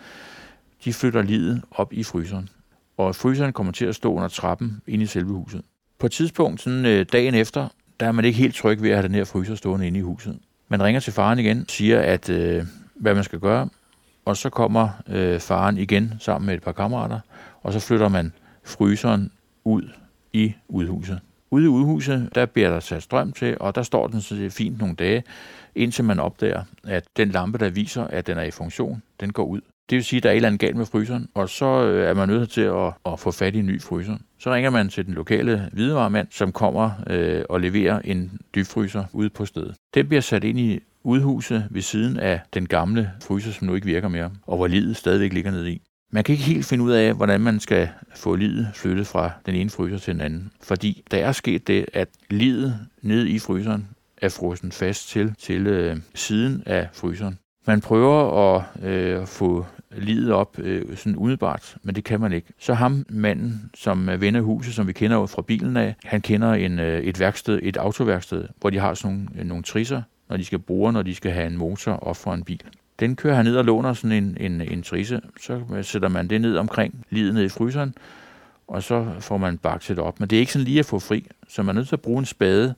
[0.84, 2.48] De flytter livet op i fryseren.
[2.96, 5.62] Og fryseren kommer til at stå under trappen inde i selve huset.
[5.98, 7.68] På et tidspunkt, sådan øh, dagen efter,
[8.00, 10.02] der er man ikke helt tryg ved at have den her fryser stående inde i
[10.02, 10.38] huset.
[10.68, 13.68] Man ringer til faren igen, siger, at øh, hvad man skal gøre,
[14.24, 17.20] og så kommer øh, faren igen sammen med et par kammerater,
[17.62, 18.32] og så flytter man
[18.64, 19.30] fryseren
[19.64, 19.90] ud
[20.36, 21.20] i udhuset.
[21.50, 24.78] Ude i udhuset, der bliver der sat strøm til, og der står den så fint
[24.78, 25.24] nogle dage,
[25.74, 29.44] indtil man opdager, at den lampe, der viser, at den er i funktion, den går
[29.44, 29.60] ud.
[29.90, 32.08] Det vil sige, at der er et eller andet galt med fryseren, og så øh,
[32.08, 34.16] er man nødt til at, at få fat i en ny fryser.
[34.38, 39.30] Så ringer man til den lokale hvidevaremand, som kommer øh, og leverer en dybfryser ude
[39.30, 39.74] på stedet.
[39.94, 43.86] Den bliver sat ind i udhuset ved siden af den gamle fryser, som nu ikke
[43.86, 45.82] virker mere, og hvor livet stadigvæk ligger nede i.
[46.10, 49.54] Man kan ikke helt finde ud af, hvordan man skal få livet flyttet fra den
[49.54, 50.50] ene fryser til den anden.
[50.62, 53.88] Fordi der er sket det, at livet nede i fryseren
[54.22, 57.38] er frossen fast til, til øh, siden af fryseren.
[57.66, 59.66] Man prøver at øh, få
[59.96, 62.52] livet op øh, sådan umiddelbart, men det kan man ikke.
[62.58, 66.78] Så ham manden, som vender huset, som vi kender fra bilen af, han kender en,
[66.78, 70.44] øh, et værksted, et autoværksted, hvor de har sådan nogle, øh, nogle trisser, når de
[70.44, 72.62] skal bruge, når de skal have en motor op for en bil.
[73.00, 75.20] Den kører han ned og låner sådan en, en, en trisse.
[75.40, 77.94] Så sætter man det ned omkring livet ned i fryseren,
[78.68, 80.20] og så får man bakset det op.
[80.20, 82.00] Men det er ikke sådan lige at få fri, så man er nødt til at
[82.00, 82.74] bruge en spade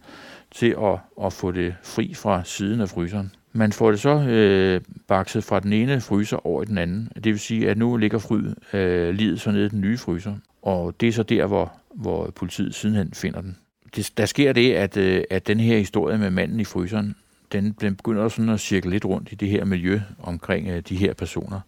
[0.50, 3.30] til at, at få det fri fra siden af fryseren.
[3.52, 7.08] Man får det så øh, bakset fra den ene fryser over i den anden.
[7.14, 10.34] Det vil sige, at nu ligger fryd, øh, livet så nede i den nye fryser.
[10.62, 13.56] Og det er så der, hvor, hvor politiet sidenhen finder den.
[13.96, 17.14] Det, der sker det, at, øh, at den her historie med manden i fryseren,
[17.52, 20.96] den, den begynder sådan at cirkle lidt rundt i det her miljø omkring øh, de
[20.96, 21.60] her personer.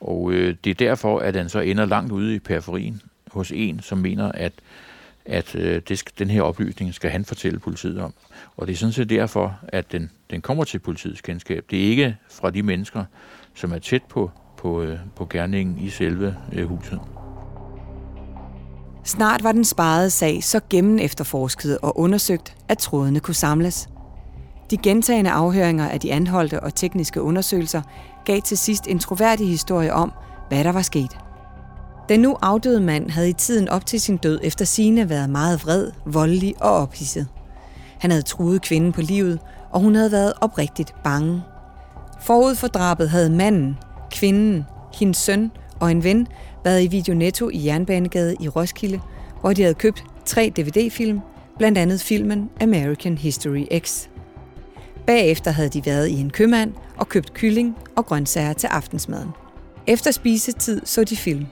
[0.00, 3.80] Og øh, det er derfor, at den så ender langt ude i periferien hos en,
[3.80, 4.52] som mener, at,
[5.26, 8.14] at øh, det skal, den her oplysning skal han fortælle politiet om.
[8.56, 11.64] Og det er sådan set derfor, at den, den kommer til politiets kendskab.
[11.70, 13.04] Det er ikke fra de mennesker,
[13.54, 17.00] som er tæt på, på, øh, på gerningen i selve øh, huset.
[19.04, 23.88] Snart var den sparede sag så gennem efterforsket og undersøgt, at trådene kunne samles.
[24.70, 27.82] De gentagende afhøringer af de anholdte og tekniske undersøgelser
[28.24, 30.12] gav til sidst en troværdig historie om,
[30.48, 31.16] hvad der var sket.
[32.08, 35.64] Den nu afdøde mand havde i tiden op til sin død efter sine været meget
[35.64, 37.28] vred, voldelig og ophidset.
[37.98, 39.38] Han havde truet kvinden på livet,
[39.70, 41.42] og hun havde været oprigtigt bange.
[42.20, 43.78] Forud for drabet havde manden,
[44.10, 45.50] kvinden, hendes søn
[45.80, 46.26] og en ven
[46.64, 49.00] været i Videonetto i Jernbanegade i Roskilde,
[49.40, 51.20] hvor de havde købt tre DVD-film,
[51.58, 54.08] blandt andet filmen American History X.
[55.06, 59.30] Bagefter havde de været i en købmand og købt kylling og grøntsager til aftensmaden.
[59.86, 61.46] Efter spisetid så de film.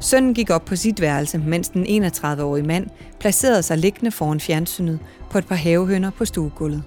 [0.00, 2.86] Sønnen gik op på sit værelse, mens den 31-årige mand
[3.20, 4.98] placerede sig liggende foran fjernsynet
[5.30, 6.82] på et par havehønder på stuegulvet.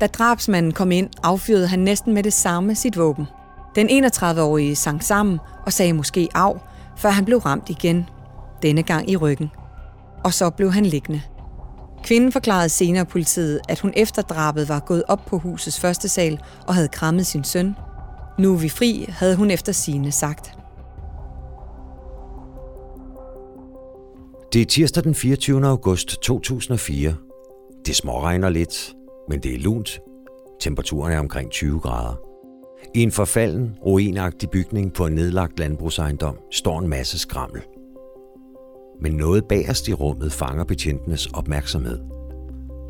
[0.00, 3.26] Da drabsmanden kom ind, affyrede han næsten med det samme sit våben.
[3.74, 6.54] Den 31-årige sang sammen og sagde måske af,
[6.96, 8.06] før han blev ramt igen,
[8.62, 9.50] denne gang i ryggen.
[10.24, 11.22] Og så blev han liggende.
[12.04, 16.40] Kvinden forklarede senere politiet, at hun efter drabet var gået op på husets første sal
[16.66, 17.74] og havde krammet sin søn.
[18.38, 20.52] Nu er vi fri, havde hun efter sine sagt.
[24.52, 25.66] Det er tirsdag den 24.
[25.66, 27.16] august 2004.
[27.86, 28.94] Det småregner lidt,
[29.28, 30.00] men det er lunt.
[30.60, 32.20] Temperaturen er omkring 20 grader.
[32.94, 37.62] I en forfalden, ruinagtig bygning på en nedlagt landbrugsejendom står en masse skrammel.
[39.00, 41.98] Men noget bagerst i rummet fanger betjentenes opmærksomhed.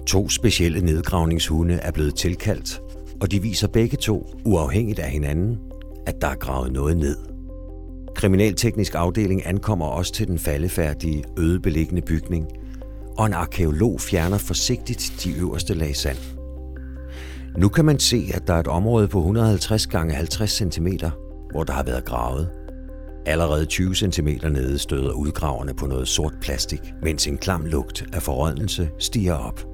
[0.07, 2.81] To specielle nedgravningshunde er blevet tilkaldt,
[3.21, 5.59] og de viser begge to, uafhængigt af hinanden,
[6.07, 7.17] at der er gravet noget ned.
[8.15, 12.47] Kriminalteknisk afdeling ankommer også til den faldefærdige, ødebeliggende bygning,
[13.19, 16.19] og en arkeolog fjerner forsigtigt de øverste lag sand.
[17.59, 20.87] Nu kan man se, at der er et område på 150 gange 50 cm,
[21.51, 22.51] hvor der har været gravet.
[23.27, 28.23] Allerede 20 cm nede støder udgraverne på noget sort plastik, mens en klam lugt af
[28.23, 29.67] forrådnelse stiger op.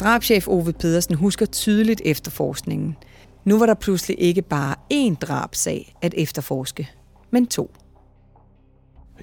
[0.00, 2.96] Drabschef Ove Pedersen husker tydeligt efterforskningen.
[3.44, 6.90] Nu var der pludselig ikke bare én drabsag at efterforske,
[7.30, 7.74] men to.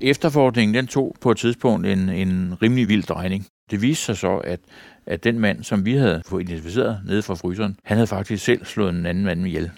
[0.01, 3.45] Efterforskningen den tog på et tidspunkt en, en rimelig vild drejning.
[3.71, 4.59] Det viste sig så, at,
[5.05, 8.65] at den mand, som vi havde fået identificeret nede fra fryseren, han havde faktisk selv
[8.65, 9.71] slået en anden mand ihjel.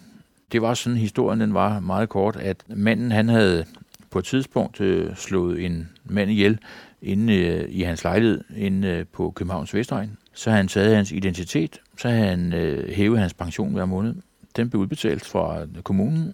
[0.53, 3.65] Det var sådan, historien den var meget kort, at manden han havde
[4.11, 6.59] på et tidspunkt øh, slået en mand ihjel
[7.01, 10.17] inde øh, i hans lejlighed inde øh, på Københavns Vestegn.
[10.33, 14.15] Så havde han taget hans identitet, så havde han øh, hævet hans pension hver måned.
[14.55, 16.33] Den blev udbetalt fra kommunen.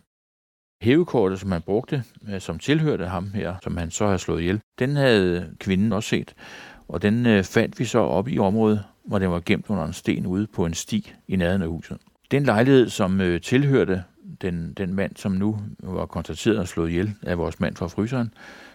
[0.82, 4.59] Hævekortet, som han brugte, øh, som tilhørte ham her, som han så havde slået ihjel,
[4.80, 6.34] den havde kvinden også set.
[6.88, 9.93] Og den øh, fandt vi så op i området, hvor den var gemt under en
[9.93, 11.97] sten ude på en sti i nærheden af huset.
[12.32, 14.03] Den lejlighed, som øh, tilhørte
[14.41, 18.33] den, den mand, som nu var konstateret og slået ihjel af vores mand fra fryseren,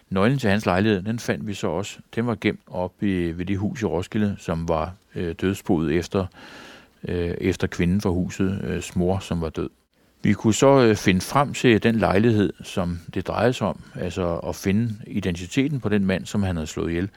[0.09, 1.99] nøglen til hans lejlighed, den fandt vi så også.
[2.15, 6.25] Den var gemt op i, ved det hus i Roskilde, som var øh, dødsboet efter,
[7.07, 9.69] øh, efter kvinden fra huset, øh, mor, som var død.
[10.23, 14.35] Vi kunne så øh, finde frem til den lejlighed, som det drejede sig om, altså
[14.37, 17.09] at finde identiteten på den mand, som han havde slået ihjel.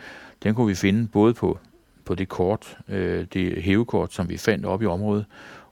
[0.42, 1.58] Den kunne vi finde både på,
[2.04, 5.24] på det kort, øh, det hævekort, som vi fandt op i området,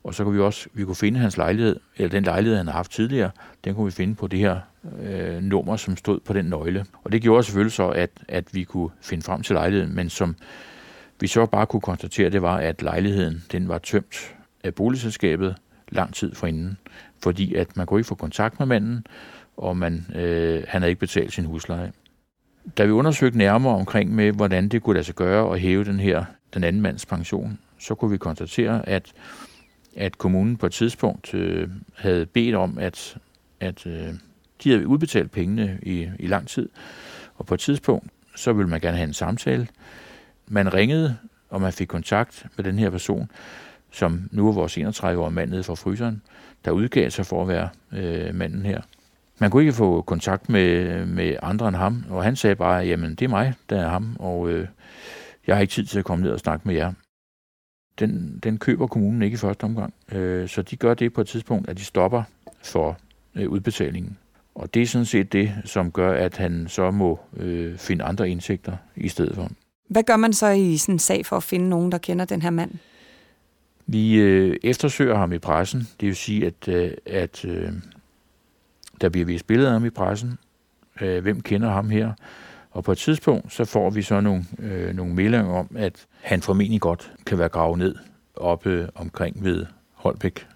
[0.07, 2.73] og så kunne vi også vi kunne finde hans lejlighed, eller den lejlighed, han har
[2.73, 3.31] haft tidligere,
[3.65, 4.59] den kunne vi finde på det her
[5.03, 6.85] øh, nummer, som stod på den nøgle.
[7.05, 10.37] Og det gjorde selvfølgelig så, at, at vi kunne finde frem til lejligheden, men som
[11.21, 14.35] vi så bare kunne konstatere, det var, at lejligheden den var tømt
[14.65, 15.57] af boligselskabet
[15.89, 16.79] lang tid forinden,
[17.23, 19.07] fordi at man kunne ikke få kontakt med manden,
[19.57, 21.93] og man, øh, han havde ikke betalt sin husleje.
[22.79, 26.01] Da vi undersøgte nærmere omkring med, hvordan det kunne lade sig gøre at hæve den
[26.01, 29.13] her, den anden mands pension, så kunne vi konstatere, at,
[29.97, 33.17] at kommunen på et tidspunkt øh, havde bedt om, at,
[33.61, 34.15] at øh,
[34.65, 36.69] de havde udbetalt pengene i, i lang tid,
[37.37, 39.69] og på et tidspunkt, så ville man gerne have en samtale.
[40.49, 41.17] Man ringede,
[41.51, 43.31] og man fik kontakt med den her person,
[43.91, 46.23] som nu er vores 31-årige mand nede fra fryseren,
[46.65, 48.81] der udgav sig for at være øh, manden her.
[49.39, 53.15] Man kunne ikke få kontakt med, med andre end ham, og han sagde bare, jamen
[53.15, 54.69] det er mig, der er ham, og øh,
[55.47, 56.93] jeg har ikke tid til at komme ned og snakke med jer.
[57.99, 61.27] Den, den køber kommunen ikke i første omgang, øh, så de gør det på et
[61.27, 62.23] tidspunkt, at de stopper
[62.63, 62.99] for
[63.35, 64.17] øh, udbetalingen.
[64.55, 68.31] Og det er sådan set det, som gør, at han så må øh, finde andre
[68.31, 69.51] indsigter i stedet for.
[69.89, 72.43] Hvad gør man så i sådan en sag for at finde nogen, der kender den
[72.43, 72.71] her mand?
[73.87, 75.81] Vi øh, eftersøger ham i pressen.
[76.01, 77.73] Det vil sige, at, øh, at øh,
[79.01, 80.39] der bliver vist billeder af ham i pressen.
[81.01, 82.13] Øh, hvem kender ham her?
[82.77, 86.43] Og på et tidspunkt, så får vi så nogle, øh, nogle meldinger om, at han
[86.43, 87.95] formentlig godt kan være gravet ned
[88.35, 90.47] oppe omkring ved Holbæk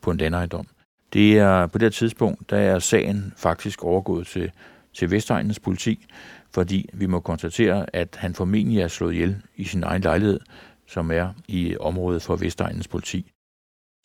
[0.00, 0.66] på en landejendom.
[1.12, 4.50] Det er på det tidspunkt, der er sagen faktisk overgået til,
[4.94, 6.06] til Vestegnens politi,
[6.54, 10.40] fordi vi må konstatere, at han formentlig er slået ihjel i sin egen lejlighed,
[10.86, 13.32] som er i området for Vestegnens politi.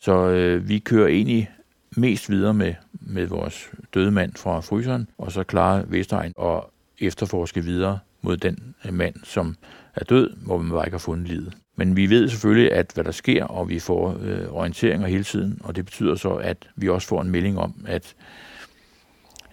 [0.00, 1.50] Så øh, vi kører egentlig
[1.96, 6.71] mest videre med, med vores døde mand fra fryseren, og så klarer Vestegn og
[7.02, 9.56] efterforske videre mod den øh, mand, som
[9.94, 11.54] er død, hvor man bare ikke har fundet livet.
[11.76, 15.60] Men vi ved selvfølgelig, at hvad der sker, og vi får øh, orienteringer hele tiden,
[15.64, 18.14] og det betyder så, at vi også får en melding om, at,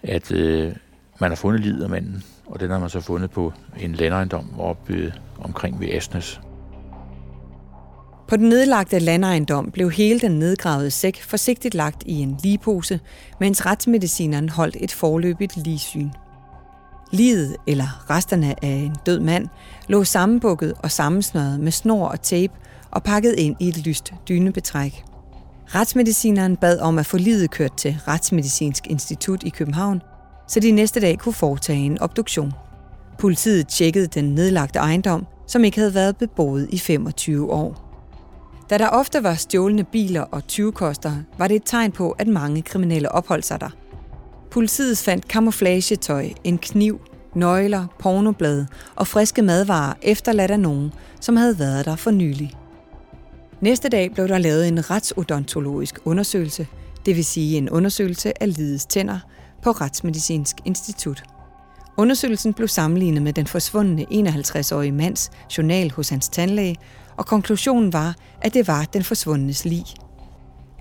[0.02, 0.72] at øh,
[1.20, 4.60] Man har fundet livet af manden, og den har man så fundet på en landejendom
[4.60, 6.40] oppe øh, omkring ved Asnes.
[8.28, 13.00] På den nedlagte landejendom blev hele den nedgravede sæk forsigtigt lagt i en ligepose,
[13.40, 16.08] mens retsmedicineren holdt et forløbigt ligsyn.
[17.10, 19.48] Livet, eller resterne af en død mand,
[19.88, 22.52] lå sammenbukket og sammensnøret med snor og tape
[22.90, 25.04] og pakket ind i et lyst dynebetræk.
[25.74, 30.02] Retsmedicineren bad om at få livet kørt til Retsmedicinsk Institut i København,
[30.48, 32.52] så de næste dag kunne foretage en obduktion.
[33.18, 37.86] Politiet tjekkede den nedlagte ejendom, som ikke havde været beboet i 25 år.
[38.70, 42.62] Da der ofte var stjålne biler og tyvekoster, var det et tegn på, at mange
[42.62, 43.70] kriminelle opholdt sig der.
[44.50, 47.00] Politiet fandt kamuflagetøj, en kniv,
[47.34, 52.54] nøgler, pornoblade og friske madvarer efterladt af nogen, som havde været der for nylig.
[53.60, 56.66] Næste dag blev der lavet en retsodontologisk undersøgelse,
[57.06, 59.18] det vil sige en undersøgelse af lidets tænder,
[59.62, 61.22] på Retsmedicinsk Institut.
[61.96, 66.76] Undersøgelsen blev sammenlignet med den forsvundne 51-årige mands journal hos hans tandlæge,
[67.16, 69.84] og konklusionen var, at det var den forsvundnes lig.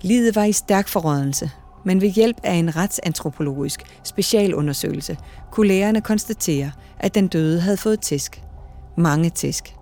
[0.01, 1.51] Lidet var i stærk forrådelse,
[1.85, 5.17] men ved hjælp af en retsantropologisk specialundersøgelse
[5.51, 8.41] kunne lægerne konstatere, at den døde havde fået tæsk.
[8.97, 9.75] Mange tæsk.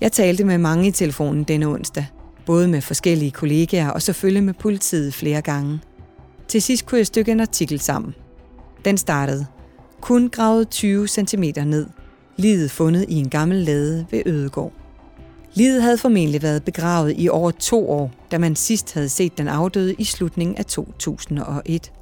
[0.00, 2.06] Jeg talte med mange i telefonen denne onsdag,
[2.46, 5.80] både med forskellige kollegaer og selvfølgelig med politiet flere gange.
[6.48, 8.14] Til sidst kunne jeg stykke en artikel sammen.
[8.84, 9.46] Den startede.
[10.00, 11.86] Kun gravet 20 cm ned.
[12.36, 14.79] Livet fundet i en gammel lade ved Ødegård.
[15.54, 19.48] Livet havde formentlig været begravet i over to år, da man sidst havde set den
[19.48, 21.92] afdøde i slutningen af 2001.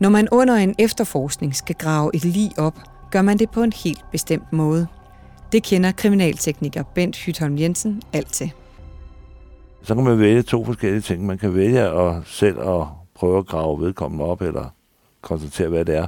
[0.00, 2.78] Når man under en efterforskning skal grave et lig op,
[3.10, 4.86] gør man det på en helt bestemt måde.
[5.52, 8.52] Det kender kriminaltekniker Bent Hytholm Jensen alt til.
[9.82, 11.26] Så kan man vælge to forskellige ting.
[11.26, 14.64] Man kan vælge at selv at prøve at grave vedkommende op, eller
[15.22, 16.06] konstatere, hvad det er.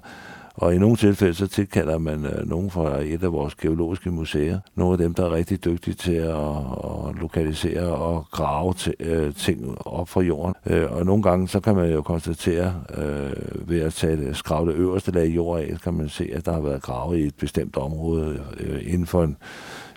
[0.60, 4.58] Og i nogle tilfælde, så tilkalder man øh, nogen fra et af vores geologiske museer.
[4.74, 9.34] Nogle af dem, der er rigtig dygtige til at, at lokalisere og grave t- øh,
[9.34, 10.54] ting op fra jorden.
[10.66, 14.68] Øh, og nogle gange, så kan man jo konstatere, øh, ved at tage det, skrave
[14.68, 17.34] det øverste lag jord af, kan man se, at der har været gravet i et
[17.34, 19.36] bestemt område øh, inden for en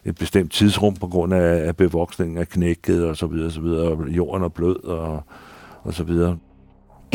[0.06, 3.62] et bestemt tidsrum på grund af, at bevoksningen er knækket og så videre, og så
[3.62, 5.24] videre, og jorden er blød og,
[5.84, 6.38] og så videre.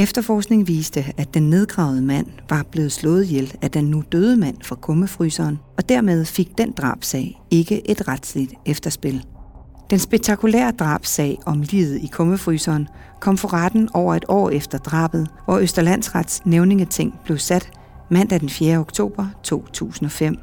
[0.01, 4.57] Efterforskning viste, at den nedgravede mand var blevet slået ihjel af den nu døde mand
[4.63, 9.25] fra kummefryseren, og dermed fik den drabsag ikke et retsligt efterspil.
[9.91, 12.89] Den spektakulære drabsag om livet i kummefryseren
[13.21, 17.71] kom for retten over et år efter drabet, hvor Østerlandsrets nævningeting blev sat
[18.11, 18.79] mandag den 4.
[18.79, 20.37] oktober 2005.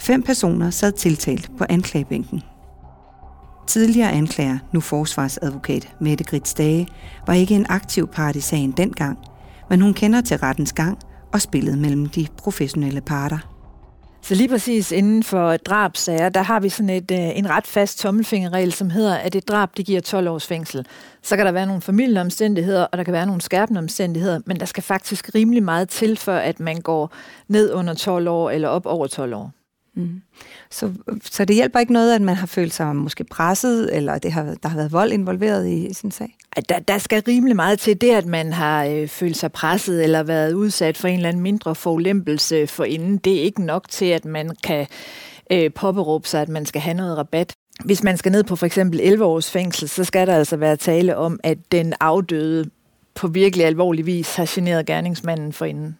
[0.00, 2.42] Fem personer sad tiltalt på anklagebænken.
[3.66, 6.88] Tidligere anklager, nu forsvarsadvokat Mette Grits Dage,
[7.26, 9.18] var ikke en aktiv part i sagen dengang,
[9.70, 10.98] men hun kender til rettens gang
[11.32, 13.38] og spillet mellem de professionelle parter.
[14.22, 17.98] Så lige præcis inden for drabsager, der har vi sådan et, øh, en ret fast
[17.98, 20.86] tommelfingerregel, som hedder, at et drab, det giver 12 års fængsel.
[21.22, 24.66] Så kan der være nogle familieomstændigheder, og der kan være nogle skærpende omstændigheder, men der
[24.66, 27.12] skal faktisk rimelig meget til, for at man går
[27.48, 29.55] ned under 12 år eller op over 12 år.
[29.96, 30.22] Mm.
[30.70, 30.92] Så,
[31.22, 34.54] så det hjælper ikke noget, at man har følt sig måske presset, eller det har,
[34.62, 36.36] der har været vold involveret i, i sin sag?
[36.68, 40.22] Der, der skal rimelig meget til det, at man har øh, følt sig presset eller
[40.22, 43.16] været udsat for en eller anden mindre forulempelse for inden.
[43.16, 44.86] Det er ikke nok til, at man kan
[45.52, 47.52] øh, påberåbe sig, at man skal have noget rabat.
[47.84, 50.76] Hvis man skal ned på for eksempel 11 års fængsel, så skal der altså være
[50.76, 52.70] tale om, at den afdøde
[53.14, 55.96] på virkelig alvorlig vis har generet gerningsmanden for inden.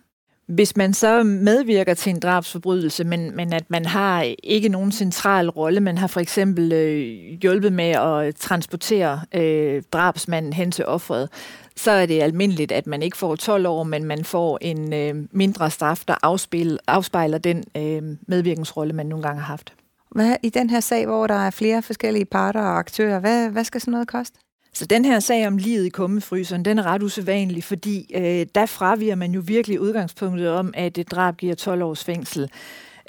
[0.47, 5.51] Hvis man så medvirker til en drabsforbrydelse, men, men at man har ikke nogen central
[5.51, 11.29] rolle, man har for eksempel øh, hjulpet med at transportere øh, drabsmanden hen til offeret,
[11.77, 15.15] så er det almindeligt, at man ikke får 12 år, men man får en øh,
[15.31, 19.75] mindre straf, der afspil, afspejler den øh, medvirkningsrolle, man nogle gange har haft.
[20.11, 23.65] Hvad i den her sag, hvor der er flere forskellige parter og aktører, hvad, hvad
[23.65, 24.39] skal sådan noget koste?
[24.77, 28.67] Så den her sag om livet i kummefryseren, den er ret usædvanlig, fordi øh, der
[28.67, 32.51] fraviger man jo virkelig udgangspunktet om, at et drab giver 12 års fængsel.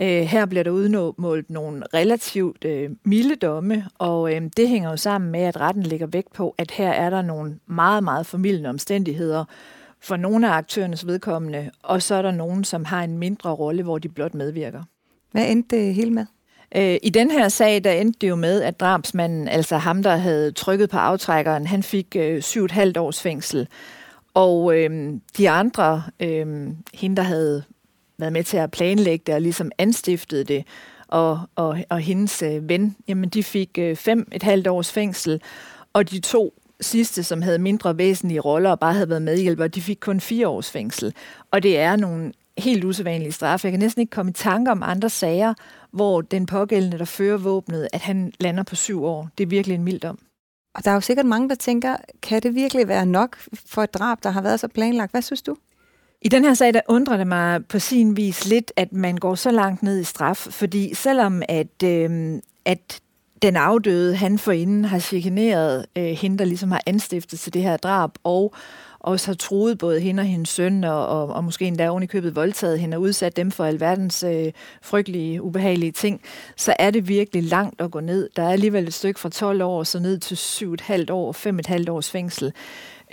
[0.02, 4.98] Øh, her bliver der udmålt nogle relativt øh, milde domme, og øh, det hænger jo
[4.98, 8.70] sammen med, at retten lægger vægt på, at her er der nogle meget, meget formidlende
[8.70, 9.46] omstændigheder
[10.02, 13.84] for nogle af aktørernes vedkommende, og så er der nogen, som har en mindre rolle,
[13.84, 14.84] hvor de blot medvirker.
[15.32, 16.26] Hvad endte det hele med?
[16.76, 20.16] Øh, I den her sag, der endte det jo med, at drabsmanden, altså ham, der
[20.16, 23.68] havde trykket på aftrækkeren, han fik øh, syv et halvt års fængsel.
[24.34, 27.64] Og øh, de andre, øh, hende der havde
[28.18, 30.64] været med til at planlægge det og ligesom anstiftede det,
[31.08, 35.42] og, og, og hendes øh, ven, jamen de fik øh, fem et halvt års fængsel,
[35.94, 39.82] og de to sidste, som havde mindre væsentlige roller og bare havde været medhjælpere, de
[39.82, 41.14] fik kun fire års fængsel.
[41.52, 43.64] Og det er nogle helt usædvanlig straf.
[43.64, 45.54] Jeg kan næsten ikke komme i tanke om andre sager,
[45.98, 49.30] hvor den pågældende, der fører våbnet, at han lander på syv år.
[49.38, 50.20] Det er virkelig en mild dom.
[50.76, 53.94] Og der er jo sikkert mange, der tænker, kan det virkelig være nok for et
[53.94, 55.12] drab, der har været så planlagt?
[55.12, 55.56] Hvad synes du?
[56.22, 59.36] I den her sag, der undrer det mig på sin vis lidt, at man går
[59.36, 63.02] så langt ned i straf, fordi selvom at, øh, at
[63.42, 67.78] den afdøde, han forinden har chikaneret øh, hende, der ligesom har anstiftet til det her
[67.78, 68.54] drab, og
[69.00, 72.06] også har troet både hende og hendes søn, og, og, og måske endda oven i
[72.06, 76.22] købet voldtaget hende og udsat dem for alverdens øh, frygtelige, ubehagelige ting,
[76.56, 78.30] så er det virkelig langt at gå ned.
[78.36, 81.32] Der er alligevel et stykke fra 12 år, så ned til 7,5 år,
[81.86, 82.54] 5,5 års fængsel.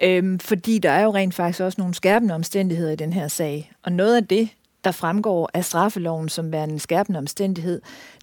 [0.02, 3.72] Øhm, fordi der er jo rent faktisk også nogle skærpende omstændigheder i den her sag.
[3.82, 4.48] Og noget af det,
[4.84, 7.80] der fremgår af straffeloven som værende en skærpende omstændighed,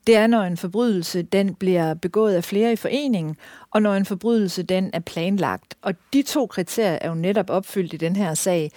[0.07, 3.35] det er, når en forbrydelse den bliver begået af flere i foreningen,
[3.71, 5.75] og når en forbrydelse den er planlagt.
[5.81, 8.71] Og de to kriterier er jo netop opfyldt i den her sag.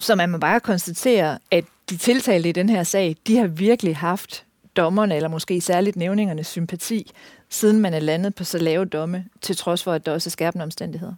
[0.00, 3.96] Så man må bare konstatere, at de tiltalte i den her sag, de har virkelig
[3.96, 4.44] haft
[4.76, 7.10] dommerne, eller måske særligt nævningernes sympati,
[7.48, 10.30] siden man er landet på så lave domme, til trods for, at der også er
[10.30, 11.14] skærpende omstændigheder.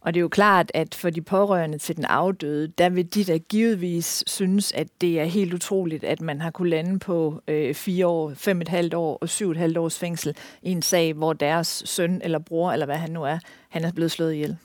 [0.00, 3.24] Og det er jo klart, at for de pårørende til den afdøde, der vil de
[3.24, 7.74] da givetvis synes, at det er helt utroligt, at man har kunnet lande på øh,
[7.74, 11.12] fire år, fem et halvt år og syv et halvt års fængsel i en sag,
[11.12, 13.38] hvor deres søn eller bror, eller hvad han nu er,
[13.68, 14.56] han er blevet slået ihjel.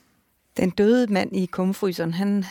[0.57, 2.45] Den døde mand i kumfryseren, han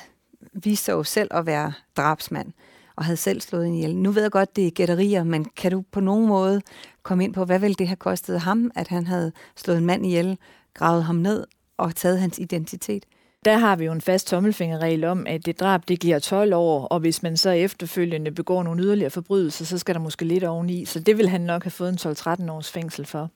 [0.53, 2.53] viste sig jo selv at være drabsmand
[2.97, 3.97] og havde selv slået en ihjel.
[3.97, 6.63] Nu ved jeg godt, det er gætterier, men kan du på nogen måde
[7.03, 10.07] komme ind på, hvad ville det have kostet ham, at han havde slået en mand
[10.07, 10.39] ihjel,
[10.75, 11.45] gravet ham ned
[11.79, 13.05] og taget hans identitet.
[13.45, 16.87] Der har vi jo en fast tommelfingerregel om, at det drab det giver 12 år,
[16.87, 20.85] og hvis man så efterfølgende begår nogle yderligere forbrydelser, så skal der måske lidt oveni.
[20.85, 23.31] Så det vil han nok have fået en 12-13 års fængsel for.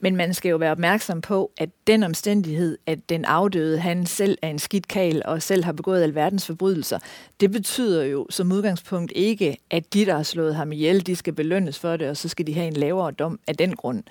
[0.00, 4.38] Men man skal jo være opmærksom på, at den omstændighed, at den afdøde, han selv
[4.42, 6.98] er en skidt kal og selv har begået alverdens forbrydelser,
[7.40, 11.32] det betyder jo som udgangspunkt ikke, at de, der har slået ham ihjel, de skal
[11.32, 14.02] belønnes for det, og så skal de have en lavere dom af den grund.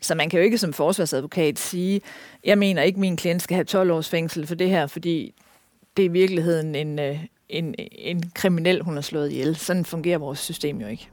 [0.00, 2.00] Så man kan jo ikke som forsvarsadvokat sige,
[2.44, 5.34] jeg mener ikke, at min klient skal have 12 års fængsel for det her, fordi
[5.96, 9.56] det er i virkeligheden en, øh, en, en kriminel, hun har slået ihjel.
[9.56, 11.08] Sådan fungerer vores system jo ikke.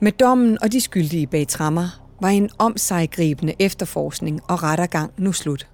[0.00, 5.66] Med dommen og de skyldige bag trammer var en omsejgribende efterforskning og rettergang nu slut.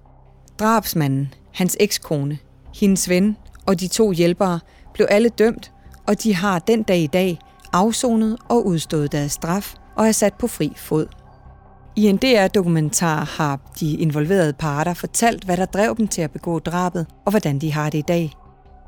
[0.59, 2.37] Drabsmanden, hans ekskone,
[2.75, 4.59] hendes ven og de to hjælpere
[4.93, 5.71] blev alle dømt,
[6.07, 7.39] og de har den dag i dag
[7.73, 11.07] afsonet og udstået deres straf og er sat på fri fod.
[11.95, 16.59] I en DR-dokumentar har de involverede parter fortalt, hvad der drev dem til at begå
[16.59, 18.31] drabet, og hvordan de har det i dag.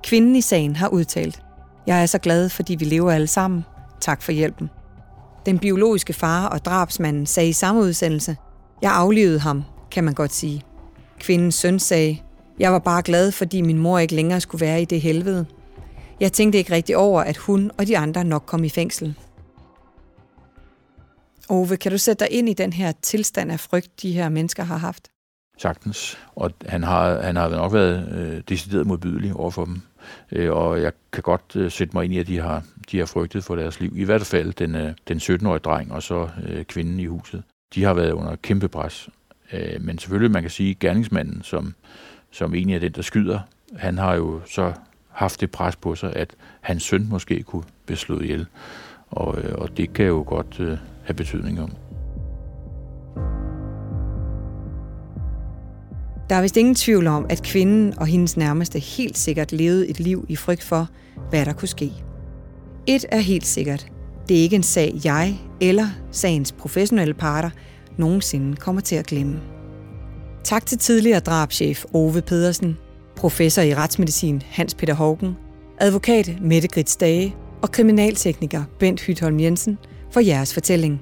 [0.04, 1.41] Kvinden i sagen har udtalt,
[1.88, 3.66] Jeg er så glad, fordi vi lever alle sammen.
[4.01, 4.70] Tak for hjælpen.
[5.45, 8.38] Den biologiske far og drabsmanden sagde i samme udsendelse,
[8.82, 10.62] Jeg aflevede ham, kan man godt sige.
[11.20, 12.18] Kvindens søn sagde,
[12.60, 15.45] Jeg var bare glad, fordi min mor ikke længere skulle være i det helvede.
[16.20, 19.16] Jeg tænkte ikke rigtig over, at hun og de andre nok kom i fængsel.
[21.49, 24.63] Ove, kan du sætte dig ind i den her tilstand af frygt, de her mennesker
[24.63, 25.09] har haft?
[25.57, 26.17] Sagtens.
[26.35, 29.81] Og han har, han har nok været øh, decideret modbydelig over for dem.
[30.31, 33.05] Øh, og jeg kan godt øh, sætte mig ind i, at de har, de har
[33.05, 33.93] frygtet for deres liv.
[33.95, 37.43] I hvert fald den, øh, den 17-årige dreng og så øh, kvinden i huset.
[37.75, 39.09] De har været under kæmpe pres.
[39.53, 41.73] Øh, men selvfølgelig, man kan sige, gerningsmanden, som,
[42.31, 43.39] som egentlig er den, der skyder,
[43.75, 44.73] han har jo så
[45.09, 48.45] haft det pres på sig, at hans søn måske kunne blive slået ihjel.
[49.09, 51.70] Og, øh, og det kan jo godt øh, have betydning om.
[56.30, 59.99] Der er vist ingen tvivl om, at kvinden og hendes nærmeste helt sikkert levede et
[59.99, 60.89] liv i frygt for,
[61.30, 61.91] hvad der kunne ske.
[62.88, 63.88] Et er helt sikkert.
[64.30, 67.49] Det er ikke en sag, jeg eller sagens professionelle parter
[67.97, 69.41] nogensinde kommer til at glemme.
[70.43, 72.78] Tak til tidligere drabschef Ove Pedersen,
[73.16, 75.36] professor i retsmedicin Hans Peter Hågen,
[75.80, 79.78] advokat Mette Grits Dage og kriminaltekniker Bent Hytholm Jensen–
[80.14, 81.01] for jeres fortælling.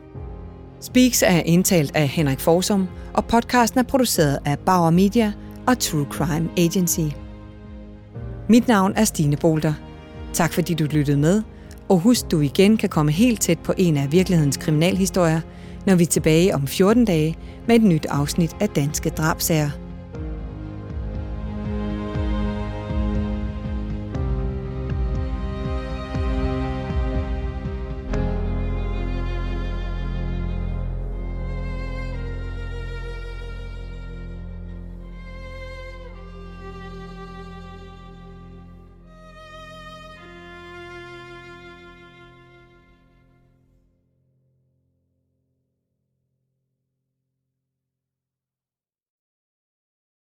[0.81, 5.33] Speaks er indtalt af Henrik Forsum, og podcasten er produceret af Bauer Media
[5.67, 7.15] og True Crime Agency.
[8.49, 9.73] Mit navn er Stine Bolter.
[10.33, 11.41] Tak fordi du lyttede med,
[11.89, 15.41] og husk du igen kan komme helt tæt på en af virkelighedens kriminalhistorier,
[15.85, 17.35] når vi er tilbage om 14 dage
[17.67, 19.80] med et nyt afsnit af Danske Drabsager.